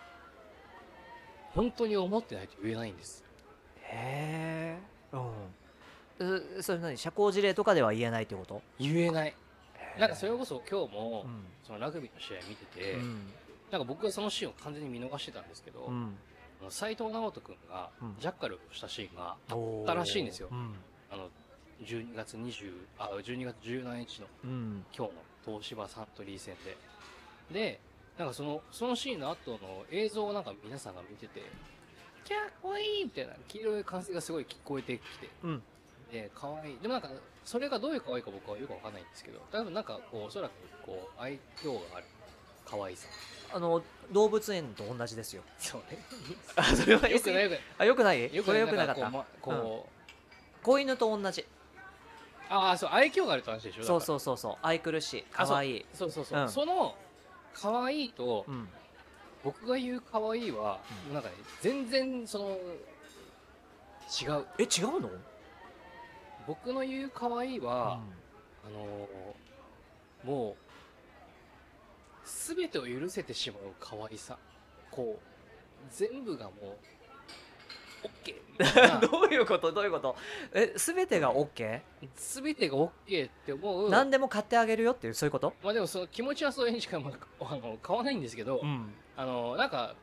[1.54, 3.22] 本当に思ってないと言えないんです。
[3.22, 4.78] ん、へえ
[5.12, 6.56] うん。
[6.58, 6.96] うそれ何？
[6.96, 8.62] 社交辞令とかでは言えないってこと？
[8.78, 9.34] 言えない。
[9.98, 11.44] なんかそれこそ今日も、うん。
[11.62, 13.32] そのラグビーの試合見てて、うん。
[13.70, 16.14] なんか僕はそのシーンを完全に見逃してたんですけど、うん。
[16.60, 18.16] あの斉藤直人君がうん。
[18.18, 20.48] ジャッカルをしたシーンがおーたらしいんですよ。
[20.50, 20.74] うん。
[21.10, 21.28] あの
[21.84, 24.84] 12月20あ12月17日のうん。
[24.96, 26.76] 今日の東芝サントリー戦で。
[27.52, 27.80] で
[28.18, 31.42] なんかそのそのシーンの後の映像をなんか皆さんが見てて
[32.24, 35.28] 「キャーかわいい!」みたいな黄色い歓声がすごい聞こえてきて。
[35.42, 35.62] うん。
[36.10, 37.08] で可愛いでもなんか
[37.42, 40.52] それがどういう可愛いか僕はよくわかんないんですけど多分なんかこうおそらく
[40.84, 42.06] こう愛嬌がある。
[42.66, 43.08] 可愛さ。
[43.54, 45.42] あの動物園と同じですよ。
[45.58, 45.98] そうね。
[46.54, 48.18] あそれはよくないよくあよくない？
[48.28, 48.36] ない。
[48.36, 49.08] よくなないかった。
[49.08, 49.88] んこう,、まこ
[50.60, 51.44] う子犬と同じ
[52.50, 53.84] ああそう愛嬌があるって話でしょ？
[53.84, 54.56] そううそうそうそう。
[54.62, 55.24] 愛くるしい。
[55.32, 55.86] 可愛い。
[55.94, 56.10] そう。
[56.10, 56.44] そうそう、う。
[56.44, 56.48] ん。
[56.48, 56.94] その
[57.54, 58.68] 可愛いとうん。
[59.44, 60.78] 僕が言う可愛いは、
[61.08, 61.14] うん。
[61.14, 64.46] なんかね全然その違う。
[64.58, 65.10] え違うの？
[66.46, 68.00] 僕の言う可愛いは、
[68.64, 70.56] あのーもう
[72.24, 74.38] 全てを許せてしまう可愛さ。
[74.90, 76.76] こう全部がもう
[78.02, 78.42] OK
[79.10, 79.72] どういうこと？
[79.72, 80.14] どういうこと？
[80.52, 81.80] え全てが OK?
[82.14, 83.90] 全てが OK って思う。
[83.90, 85.14] 何でも買ってあげるよっていう？
[85.14, 85.54] そういうこと？
[85.62, 87.10] まあでもその気持ちはそれにしかま
[87.40, 88.92] ああの変わらないんですけど、ん。
[89.16, 89.94] あのなんか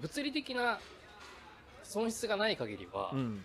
[0.00, 0.80] 物理的な
[1.82, 3.42] 損失がない限りは、うん。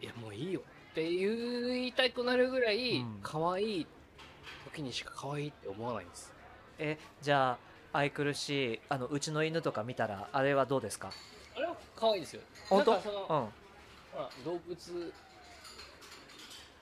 [0.00, 3.18] いやもういいよって言いたくなるぐらいうん。
[3.22, 3.86] 可愛い
[4.66, 6.34] 時にしか可愛いって思わないんです。
[6.78, 7.52] えじゃ
[7.92, 11.10] あ愛くるしいあのうちの犬とか見たらあれはどうですか？
[11.56, 12.42] あれは可愛いですよ。
[12.68, 12.92] 本当？
[12.92, 13.26] なんかその、うん。
[13.26, 13.48] ほ
[14.18, 15.12] ら動物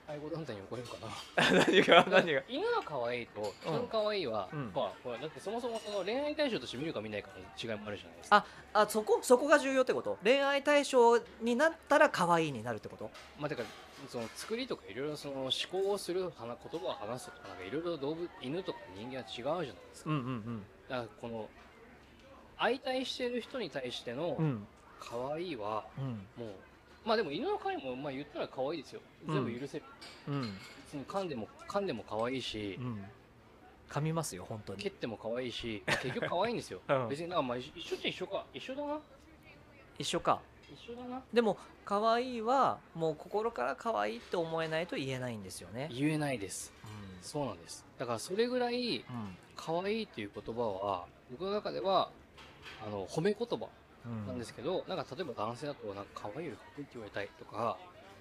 [0.07, 1.65] 愛護団体に怒れるかな。
[1.65, 2.05] 何が？
[2.11, 2.41] 何が？
[2.47, 8.45] 犬の可愛いと人の可愛いは、うんまあほらだってそもそもその恋愛対象として見るか見ないかの違いもあるじゃないですか。
[8.73, 10.19] ああそこそこが重要ってこと？
[10.23, 13.09] 恋愛対象になったら可愛いになるってこと？
[13.39, 13.63] まあてか
[14.07, 20.63] その作りとかいろいろその思考をする話言葉を話すとかなんかいろいろ動物犬とか人間は違うじゃないですか、んうん。
[20.87, 21.49] だからこの
[22.57, 24.45] 相対してる人に対してのうん。
[24.45, 26.05] うん可愛いはうん。
[26.43, 26.55] もう
[27.05, 29.01] まあでも犬の可愛いもまあ言ったら可愛いですよ。
[29.27, 29.85] 全部許せる、
[30.27, 30.41] うん。
[30.85, 33.03] 別に噛んでも噛んでも可愛いし、うん。
[33.87, 34.81] 噛みますよ本当に。
[34.81, 37.09] 蹴っても可愛いし、まあ結局可愛いんですよ、 うん。
[37.09, 38.45] 別になんかまあ一一緒っちゃ一緒か。
[38.53, 38.99] 一緒だな。
[39.99, 40.41] 一緒か。
[40.73, 41.21] 一緒だな。
[41.31, 45.89] でも可愛いはもう心から可愛いって思えないと言えないんですよね。
[45.91, 46.73] 言えないです。
[47.21, 47.85] そうなんです。
[47.99, 49.37] だからそれぐらいうん。
[49.55, 52.09] 可愛いっていう言葉は僕の中では
[52.85, 53.67] あの褒め言葉
[54.05, 54.27] うん。
[54.27, 57.77] なんですけど、なんか例えば男性だとなんか可愛いよりかっこいいって言われたいとか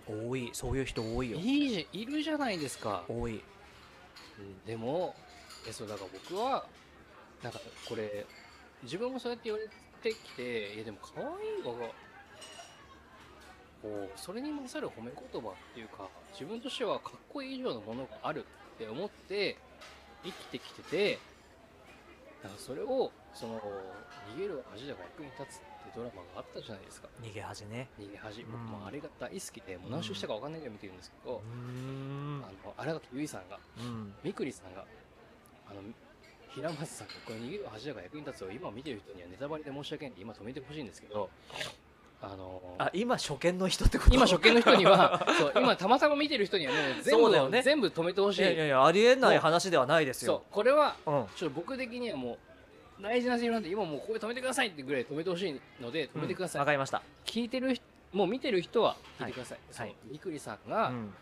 [0.07, 0.50] 多い。
[0.52, 1.38] そういう人多いよ。
[1.38, 3.04] いいじゃいるじゃないですか。
[3.09, 3.42] 多い。
[4.38, 5.14] うんでも
[5.68, 6.66] えそうだから僕は
[7.42, 8.26] なんかこれ
[8.83, 9.68] 自分もそうやって言われ
[10.02, 11.28] てきていやでも可愛い
[11.62, 11.90] は
[13.83, 19.57] こうそれに勝る褒め言葉っていうか自分としてはかっこいい以上のものがあるって思って
[20.24, 21.18] 生きてきてて
[22.42, 23.61] だからそれをその
[24.35, 27.09] 逃げる恥だが役に立つってドラマがあったじゃないですか。
[27.23, 27.88] 逃げ恥ね。
[27.99, 28.42] 逃げ恥。
[28.42, 28.53] うん。
[28.53, 32.42] 僕もあれが大好きでもう何周したか分かんないぐらい見てるんですけど、ん。
[32.44, 34.14] あの新垣結衣さんがうん。
[34.23, 34.85] みくりさんが
[35.68, 35.83] あの
[36.51, 41.29] 平松さんがこれ逃げる恥だが役に立つを今見てる人にはネタバレで申し訳ないんで今止めてほしいんですけど
[42.23, 44.14] あのあ今初見の人ってこと？
[44.14, 47.62] 今初見の人には そう今たまたま見てる人にはもう全部そうね。
[47.62, 48.42] 全部止めてほしい。
[48.42, 50.42] いやいやありえない話ではないですよ。
[50.51, 51.27] これはうん。
[51.37, 52.38] ちょっと僕的にはもう
[53.05, 57.03] 大事なセリフなんで今もうここで止めてくださいってぐらい止めてほしいので止めてください、わかりました。
[57.27, 59.88] 聞いてる人もう見てる人は聞いてください、はい。
[59.88, 61.14] そうみくりさんが、うん。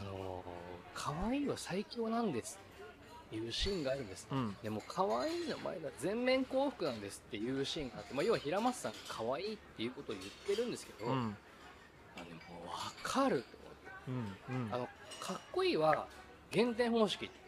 [0.00, 2.58] あのー可愛いは最強なんです
[3.26, 4.26] っていうシーンがあるんです。
[4.32, 4.56] うん。
[4.62, 11.36] でも可愛いの前が全面幸福なんですっていうシーンがあって、まあ、要は平松さんが可愛いっていうことを言ってるんですけど、うん。
[12.16, 12.40] あでも
[13.02, 13.56] 分かると
[14.08, 14.48] 思って。
[14.48, 14.74] うんうん。
[14.74, 14.88] あの
[15.20, 16.06] かっこいいは
[16.50, 17.45] 減点方式って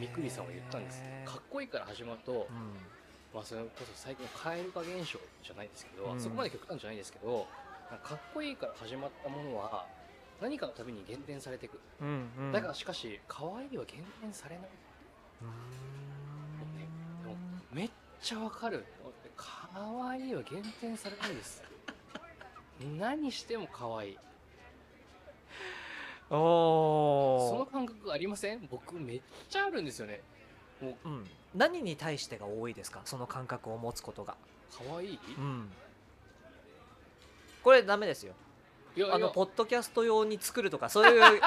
[0.00, 2.76] みくりさんは言ったんですかっこいいから始まると、うん。
[3.34, 6.20] まあ、それこそ最近の蛙化現象じゃないですけど、うん。
[6.20, 7.46] そこまで極端じゃないですけど
[7.88, 9.86] かかっこいいから始まったものは
[10.40, 12.52] 何かのために減点されていく、うんうん。
[12.52, 14.64] だからしかし可愛いは減点されない。
[15.42, 15.48] うー
[16.68, 17.22] ん。
[17.22, 17.36] でも
[17.72, 17.90] めっ
[18.20, 18.84] ちゃわかる。
[19.36, 21.62] 可愛いは減点されないです。
[22.98, 24.18] 何しても可愛い
[26.28, 28.66] そのお感覚ありません？
[28.70, 30.20] 僕めっちゃあるんですよね。
[30.80, 31.08] もう。
[31.08, 31.26] ーうん。
[31.54, 33.00] 何に対してが多いですか？
[33.04, 34.34] その感覚を持つことが。
[34.70, 35.18] 可愛い？
[35.36, 35.68] うん。
[37.62, 38.32] これダメですよ。
[38.96, 39.16] いやいや。
[39.16, 41.40] あのポッドキャスト用に作るとかそういう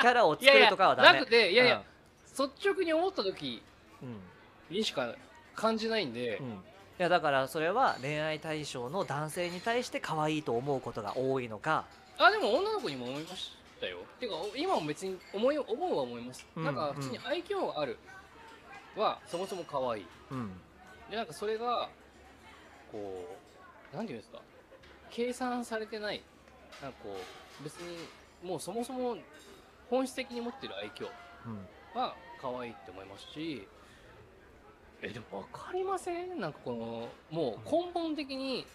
[0.00, 1.20] キャラを作るとかはダメ。
[1.20, 1.82] なくていやいや、
[2.26, 3.62] 率直に思った時
[4.02, 4.76] うん。
[4.76, 5.14] にしか
[5.54, 6.52] 感じないんで、うん、い
[6.98, 11.84] やだからそれは恋愛対象の男性に対して可愛いと思うことが多いのか。
[12.16, 13.98] あでも女の子にも思いましたよ。
[14.20, 17.98] てか今も別に思い思うは思います、うんなんか普通に愛嬌がある。
[18.96, 20.06] はそもそも可愛い。
[20.30, 20.52] うん。
[21.10, 21.88] でなんかそれが
[22.92, 23.36] こ
[23.92, 24.40] うなんていうんですか。
[25.10, 26.22] 計算されてない。
[26.82, 27.16] なんかこ
[27.60, 27.96] う別に
[28.42, 29.16] もうそもそも
[29.88, 31.08] 本質的に持ってる愛嬌
[31.46, 31.66] うん。
[32.00, 33.66] は可愛いって思いますし。
[35.02, 36.38] えでも分かりません？
[36.38, 38.66] なんかこのもう根本的に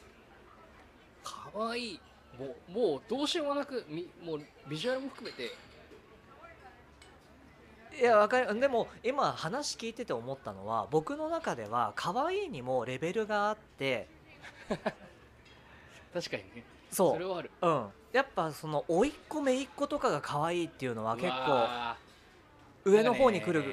[1.24, 2.00] 可愛い
[2.40, 5.52] もうもうどうしようもなくみもうビジュアルも含めて。
[7.98, 8.60] いやわかる。
[8.60, 14.08] でも今話聞いてて思ったのは僕の中では可愛いにもレベルがあって。
[16.14, 16.64] 確かにね。
[16.92, 17.52] そそれはある。
[17.62, 23.64] う、うん、やっぱその甥っ子姪っ子とかが可愛いっていうのは結構上の方に来る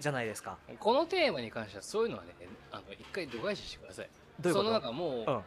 [0.00, 0.58] じゃないですか。
[0.78, 2.34] このテーマに関してはそういうのはね
[2.72, 4.08] あの一回度外視してください。
[4.40, 4.64] どういうこと？
[4.64, 5.42] そのなんかもう、うん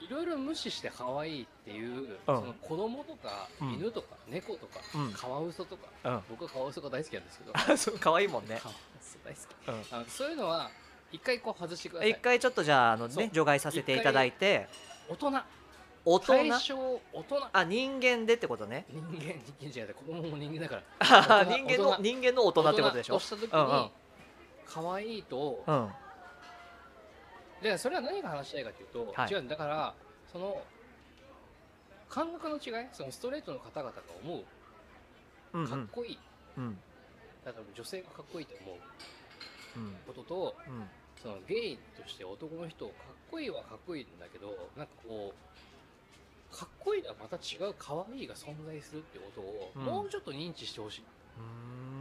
[0.00, 2.18] いろいろ無視して可愛いっていう、うん。
[2.26, 3.72] その子供とかうん。
[3.74, 5.12] 犬とか猫とか、うん。
[5.12, 6.22] カワウソとかうん。
[6.30, 7.52] 僕はカワウソが大好きなんですけど。
[7.54, 8.58] あそう可愛いもんね。
[8.62, 9.68] カワウソ大好き。
[9.68, 9.96] うん。
[9.96, 10.70] あのそういうのは
[11.12, 12.10] 一回こう外してください。
[12.10, 14.68] 一回ちょっとじゃああのね除外させていただいて。
[15.08, 15.32] 大人。
[16.04, 16.32] 大人？
[16.32, 17.48] 大人。
[17.52, 18.86] あ人間でってことね。
[18.88, 21.44] 人間人間じゃない子供も人間だから。
[21.44, 22.02] 人 人間の大人。
[22.02, 23.16] 人間の大人ってことでしょ？
[23.16, 23.82] 大人とした時うんうん。
[23.82, 23.90] に
[24.66, 25.90] 可愛いとうん
[27.62, 29.32] でそれは何が話したいかというと、はい。
[29.32, 29.94] 違うんだから
[30.32, 30.62] その
[32.08, 34.42] 感覚の違いそのストレートの方々が思
[35.52, 36.18] うんうかっこいい、
[36.56, 36.78] うん。
[37.44, 38.76] だから女性がかっこいいと思う。
[39.78, 39.96] うん。
[40.06, 40.84] こととうん。
[41.22, 49.82] そのゲイとして男の人をかっこいいはかっこいいんだけどなんかこうかっこいいとはまた違う可愛いが存在するってことを、うん。
[49.82, 51.04] もうちょっと認知してほしい。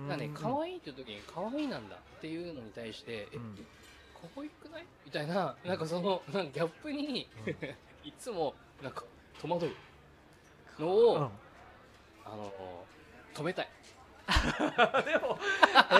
[0.02, 0.08] うん。
[0.08, 3.38] だね可愛いっていう時に可愛いなんだっていうのに対して、え
[4.23, 4.86] うんかっこよくない？
[5.06, 7.53] みたいななんかその なんかギャップにうん。
[8.08, 9.03] いつもなんか
[9.41, 11.30] 戸惑うのを、うん
[12.25, 12.86] あの
[13.34, 13.69] 止めたい。
[15.06, 15.39] でも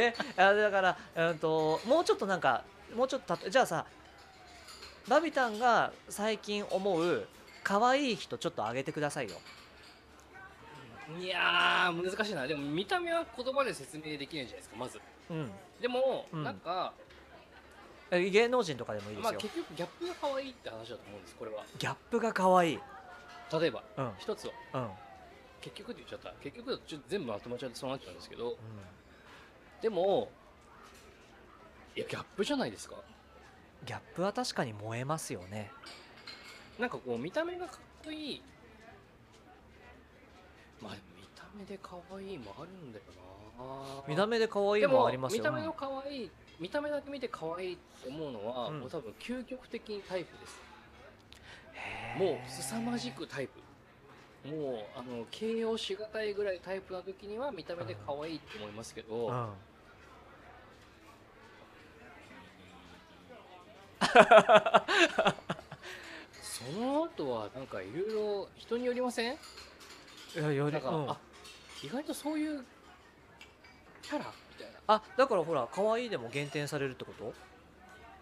[0.02, 0.98] えあだから、
[1.30, 3.86] うん、ともうちょっとなんかもうちょっとじゃあさ
[5.08, 7.28] バビタンが最近思う
[7.64, 9.38] 可愛い人ちょっと挙げてくださいよ。
[11.18, 12.46] いやー難しいな。
[12.46, 15.00] でも見た目は言葉で説明できないじゃないですかまず。
[15.30, 15.52] うん。
[15.82, 16.44] でも、うん。
[16.44, 17.07] なんか、え
[18.12, 21.64] 芸能人とかでもいいですまあ、よ、結局ギャップが可愛いって話だと思うんですこれは。
[21.78, 22.80] ギャップが可愛い。
[23.52, 24.12] 例えばうん。
[24.18, 24.54] 一つは。
[24.74, 24.90] うん。
[25.62, 26.34] 結局って言っちゃった。
[26.42, 28.56] 結局ちょ全部まとまっちゃってそうなっちゃうんですけど。
[29.82, 30.30] でも
[31.96, 32.96] いやギャップじゃないですか。
[33.86, 35.72] ギャップは確かに燃えますよね。
[36.80, 38.42] なんかこう見た目がかっこいい。
[40.82, 43.06] まあ見た目で可愛いもあるんだよ
[43.58, 44.04] な。
[44.08, 45.40] 見た目で可愛いでももありますよ。
[45.42, 48.80] 見た目の可愛い見た目だけ見て可愛いって思うのは、うん。
[48.80, 50.58] もう多分究極的にタイプです。
[52.18, 53.60] もう凄まじくタイプ。
[54.50, 59.50] もうあの形容しがたいぐらいタイプな時には見た目で可愛いって思いますけど、うん。
[66.42, 69.34] その後はなんかいろいろ人によりません？
[69.34, 69.38] い
[70.38, 71.10] やよりなんか、うん。
[71.10, 71.18] あ
[71.84, 72.66] 意外とそういう
[74.02, 74.32] キャラ
[74.88, 77.34] あだからほら可愛いでも減点されるってこと？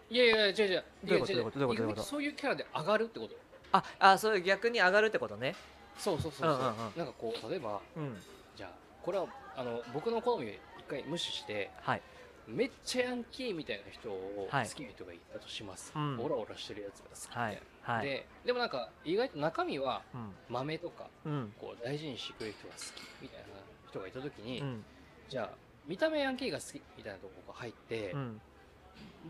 [0.08, 0.84] いやいや違う違う。
[1.04, 1.32] どういうこと？
[1.32, 1.58] どういうこと？
[1.58, 2.02] どういうこと？
[2.02, 3.34] そういうキャラで上がるってこと
[3.72, 5.54] ああそれ逆に上がるってことね。
[5.98, 6.74] そうそうそうそう,、うんうんうん。
[6.96, 8.16] なんかこう例えばうん。
[8.56, 8.70] じゃあ
[9.02, 9.26] これは
[9.56, 12.02] あの僕の好みを一回無視してはい。
[12.46, 17.98] めっちゃヤンキーみたいな人を好はいきな人がいたとします、うんオラオラしてるやつが好きみたいな、はい。
[17.98, 18.06] はい。
[18.06, 20.30] ででもなんか意外と中身はうん。
[20.48, 21.52] 豆とかうん。
[21.60, 23.46] こう大事にしてくれる人が好きみたいな
[23.90, 24.84] 人がいた時に、うん。
[25.28, 25.50] じゃあ
[25.86, 28.40] 見た目ヤンキーが好きみたいなとこが入って、うん。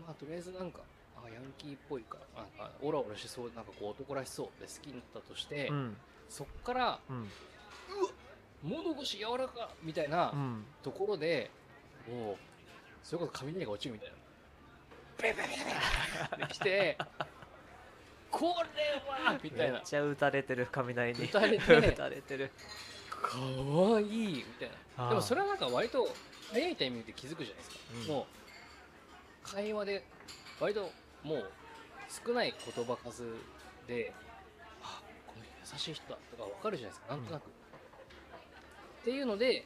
[0.05, 0.79] まあとりあえずなんか
[1.15, 5.97] あヤンキーっぽいからなんかオラオラしてそうなんかこう男らしそうで好きになったとして、うん。
[6.29, 7.27] そっからうん。
[8.63, 10.65] 物腰柔らかみたいなうん。
[10.83, 11.51] ところで、
[12.09, 12.35] もう
[13.03, 14.15] それこそ雷が落ちるみたいな。
[15.21, 16.97] ベベベベベってきて
[18.29, 22.51] これはみたいなめっちゃ打たれてる雷に打たれて打たれてる
[23.09, 26.07] かわいいみたいなでもそれはなんか割と
[26.51, 28.07] 早いタイミングで気づくじゃないですか、うん。
[28.07, 28.25] もう
[29.43, 30.03] 会話で
[30.59, 30.91] 割と
[31.23, 31.51] もう
[32.25, 33.23] 少ない言葉数
[33.87, 34.13] で
[34.81, 37.15] あこの人優しい人だとか分かるじゃないですか。
[37.15, 37.47] なんとなく、っ
[39.03, 39.65] ていうので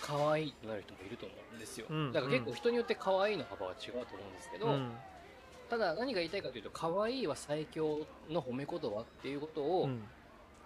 [0.00, 2.12] 可愛いってなる人もいると思うんですよ、うん。
[2.12, 4.92] だから結構人によって可愛いの幅は違うと思うんですけど、うん。
[5.68, 10.02] ただ何が言いたいかというと可愛いは最強の褒め言葉っていうことを、うん。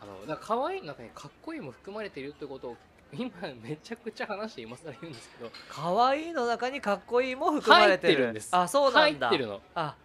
[0.01, 2.77] あのだから可愛いの中にかっこいいも含まれているってことを
[3.13, 3.31] 今
[3.63, 5.51] めちゃくちゃ話して今更言うんですけど。
[5.69, 8.31] 可愛いの中にかっこいいも含まれてる。
[8.31, 8.49] んです。
[8.53, 9.29] あそうなんだ。
[9.29, 9.61] 入ってるの。
[9.75, 9.97] あ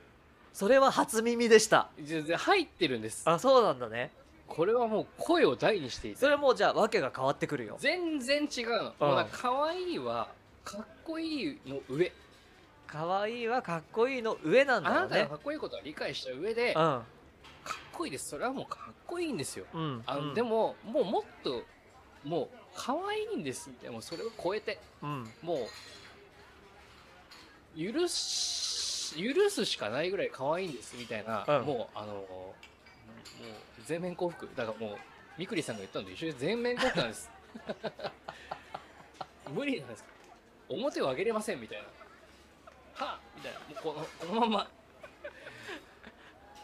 [0.54, 1.90] それは初耳でした。
[2.02, 3.24] 全然入ってるんです。
[3.30, 4.12] あそうなんだね。
[4.48, 7.78] これはもう声を大にしていてそれもうじゃあ訳が変わってくるよ。
[7.80, 9.08] 全然違うの、うん。
[9.10, 10.30] もう可愛いは
[10.63, 12.12] かっこいいの上。
[12.88, 15.00] 可愛いはかっこいいの上なんだよね。
[15.02, 17.04] あなたがかっこいいことは理解した上で、かっ
[17.94, 18.30] こいいです。
[18.30, 19.65] それはもうかっこいいんですよ。
[19.73, 20.04] うんうん。
[20.08, 20.34] あの、うん。
[20.34, 21.62] でももうもっと
[22.23, 23.70] もう可愛いんです。
[23.82, 24.80] でもそれを超えて。
[25.02, 25.30] うん。
[25.42, 25.67] も
[27.76, 31.65] う許し許すしかないぐらい可愛いんですみたいな、うん。
[31.65, 34.50] もうあのもう全面幸福。
[34.56, 34.98] だからもう
[35.38, 37.30] みくりさんが言ったのと一緒で全面幸福なんです。
[39.54, 40.06] 無理なんです
[40.70, 41.84] 表を上げれませんみたいな。
[41.84, 43.60] はあみたいな。
[43.60, 44.79] もうこのこのまま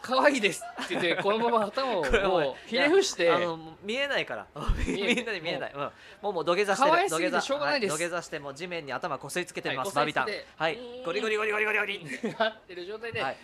[0.06, 3.28] 可愛いですって言ってこのまま頭を ひれ伏して。
[3.28, 4.46] あの見えないから。
[4.86, 5.80] みんなに見えない、うん、
[6.22, 7.08] もうもう土下座してる。
[7.08, 7.90] 土下座しょうがないです。
[7.90, 10.76] は土下座してもう地面に頭こすりつけてます、はいバビタはい。
[10.76, 11.02] うん。
[11.02, 12.04] ゴリゴリゴリゴリゴリゴリ。
[12.38, 13.36] なってる状態で、はい、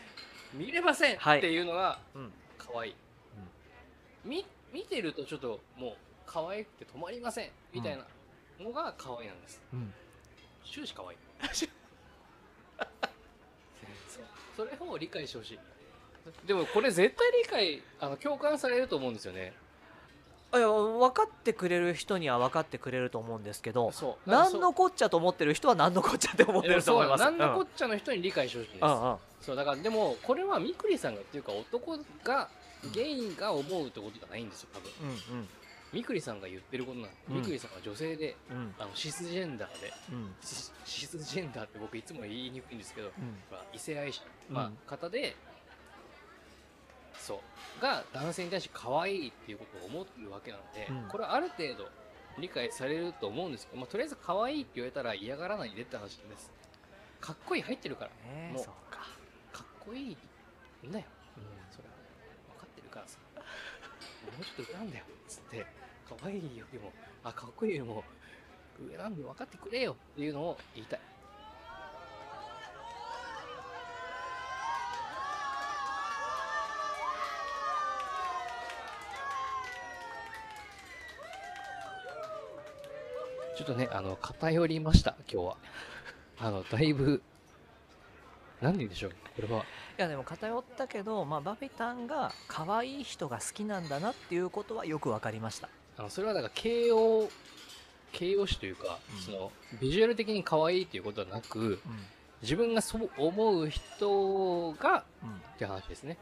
[0.52, 1.38] 見れませんはい。
[1.38, 2.94] っていうのがうん、可愛い、
[4.24, 7.50] み見てるとちょっともう可愛くて止まりません。
[7.72, 8.06] みたいな
[8.60, 9.60] のが可愛いなんです。
[9.72, 9.92] うん、
[10.64, 11.18] 終始可愛い。
[14.56, 15.58] それを理解してほしい
[16.46, 19.52] でもこれ絶対理解あの共感されると思うんですよね。
[20.54, 24.30] いや分かってくれる人には分かってくれると思うんですけどそう。
[24.30, 29.16] 何のこっちゃと思ってる人は何のこっちゃって思ってると思います何のこっちゃの人に理解してほしいんです、うんうん。
[29.40, 32.50] そうだからでもこれはみくりさんがっていうか男が
[32.92, 34.90] ゲイが思うってことじゃないんですよ多分。
[35.10, 35.48] うん
[35.92, 37.36] みくりさんが言ってることなんで、うん。
[37.36, 38.56] みくりさんは女性でうん。
[38.56, 40.34] うんあのシスジェンダーでうん。
[40.42, 43.12] シシスジェンダーって僕いつも言いにくいんですけど、うん。
[43.50, 44.54] まあ異性愛者、うん。
[44.54, 45.34] まあ、方で
[47.22, 47.40] そ
[47.78, 47.82] う。
[47.82, 51.08] が男性に対して可愛いっていうことを思ってるわけなので、うん。
[51.08, 51.88] これはある程度
[52.38, 56.50] 理解されると思うんですけど、まあ、とりあえず可愛いって言われたら嫌がらないでって話です。
[57.20, 58.10] かっこいい入ってるから。
[58.52, 58.72] もうか、
[59.52, 60.08] かっこいい
[60.86, 61.04] んだよ。
[61.70, 61.94] それは。
[62.54, 63.18] 分かってるからさ。
[63.36, 63.42] も
[64.40, 65.04] うちょっと上なんだよ。
[65.28, 65.66] つって
[66.08, 66.92] 可愛いよりも
[67.24, 68.04] あかっこいいよりも
[68.80, 71.00] 上なんで分かってくれよっていうのを言いたい
[83.56, 85.56] ちょっとねあの偏りました今日は。
[86.38, 87.22] あのだいぶ
[88.60, 89.60] 何て言うんでしょうこれは。
[89.62, 89.64] い
[89.98, 95.68] やでも偏ったけど、まあ、バビタンが可愛い人が好きなんだなっていうことはよく分かりました。
[95.98, 97.28] あのそれはだから形容
[98.12, 99.20] 形容詞というか、うん。
[99.20, 101.80] そのビジュアル的に可愛いっていうことはなくうん。
[102.42, 105.30] 自分がそう思う人がうん。
[105.30, 106.16] って話ですね。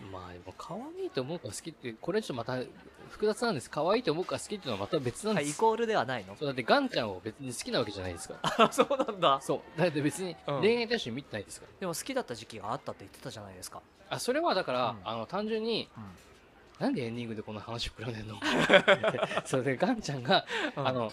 [0.00, 0.12] うん。
[0.12, 2.58] まあでも可愛いと思うか好きってこれちょっとまた
[3.10, 3.70] 複雑なんです。
[3.70, 6.36] 可愛いと思うか好きっていうのはまた別なんです、あイコールではないの？
[6.36, 8.54] そうだってガンちゃんを別に好きなわけじゃないですから。
[8.64, 9.40] あそうなんだ。
[9.42, 9.78] そう。
[9.78, 10.60] だって別にうん。
[10.60, 15.00] 恋愛対象見てないですから、でも好きだった時期があったって言ってたじゃないですか、あそれはだから、うん。
[15.04, 16.04] あの単純にうん。
[16.84, 18.40] なんでエンディングでこの話膨らんでんの？
[19.44, 20.46] それでガンちゃんが
[20.76, 21.12] あの、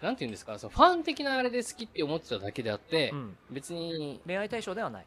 [0.00, 3.36] なんて言うんですか、そのファン的なあれで好きって思ってただけであって、うん。
[3.50, 5.06] 別に、恋愛対象ではない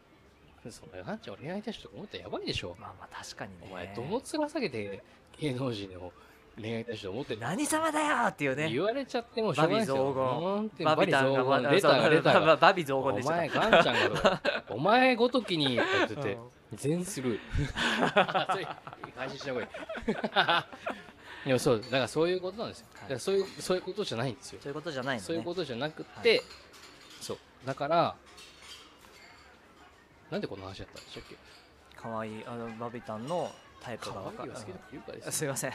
[0.71, 2.75] そのガンちゃんを恋愛対象とか思ったらやばいでしょ。
[2.79, 3.67] まあまあ確かにね。
[3.69, 5.03] お前、どの面下げて
[5.39, 6.11] 芸能人を
[6.57, 8.69] 恋愛対象と思ってる何様だよっていうね。
[8.69, 10.69] 言われちゃってもしょうがないですよ。
[10.83, 11.45] バビ雑言。
[11.45, 12.09] バビ雑言。
[12.11, 16.37] 出た出たバビ雑お言でした前、ガンちゃんがお前ごときに、って言って
[16.73, 17.39] 全スルー。
[19.15, 19.69] 配信 した方がいい。
[21.47, 22.87] でもそう、だからそういうことなんですよ。
[22.93, 24.59] だからそういう、そういうことじゃないんですよ。
[24.61, 25.25] そういうことじゃないのね。
[25.25, 26.41] そういうことじゃなくて、
[27.21, 27.37] そう。
[27.65, 28.15] だから
[30.31, 31.35] なんでこの話だったんでしたっけ？
[31.95, 33.51] 可愛いあのバビタンの
[33.81, 35.73] タイプが分かるすすいません。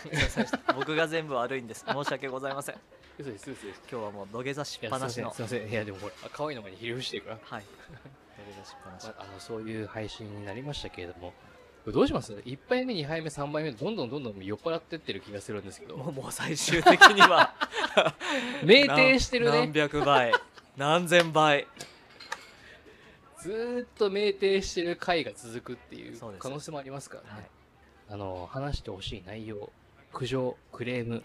[0.74, 1.84] 僕が全部悪いんです。
[1.86, 2.76] 申し訳ございません。
[3.18, 5.32] 嘘です嘘です今日はもう土下座しっぱなしの。
[5.32, 5.68] すいません。
[5.68, 7.64] すいやでもほら可愛いの前にひれ伏してるから、はい。
[8.36, 9.06] 土下座しっぱなし。
[9.06, 11.32] まあ、あのそういう配信になりましたけれども。
[11.86, 15.96] どうします1杯目2杯目3杯目どんどんどんどん酔っ払ってってる気がするんですけど。
[15.96, 17.54] もう最終的には。
[18.62, 20.32] 酩酊してる何ね百倍。
[20.76, 21.66] 何千倍
[23.42, 27.50] ずーっと酩酊してる回が続くっていう可能性もありますからね、はい。
[28.10, 29.70] あの話してほしい内容
[30.12, 31.22] 苦情クレーム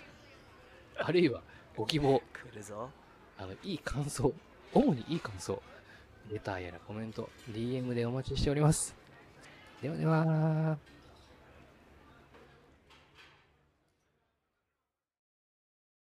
[0.97, 1.41] あるいは
[1.75, 2.89] ご希望来るぞ。
[3.37, 4.33] あのいい感想
[4.73, 5.61] 主にいい感想
[6.31, 8.95] レターやらコメント DM でお待ちしております。
[9.81, 10.77] ではでは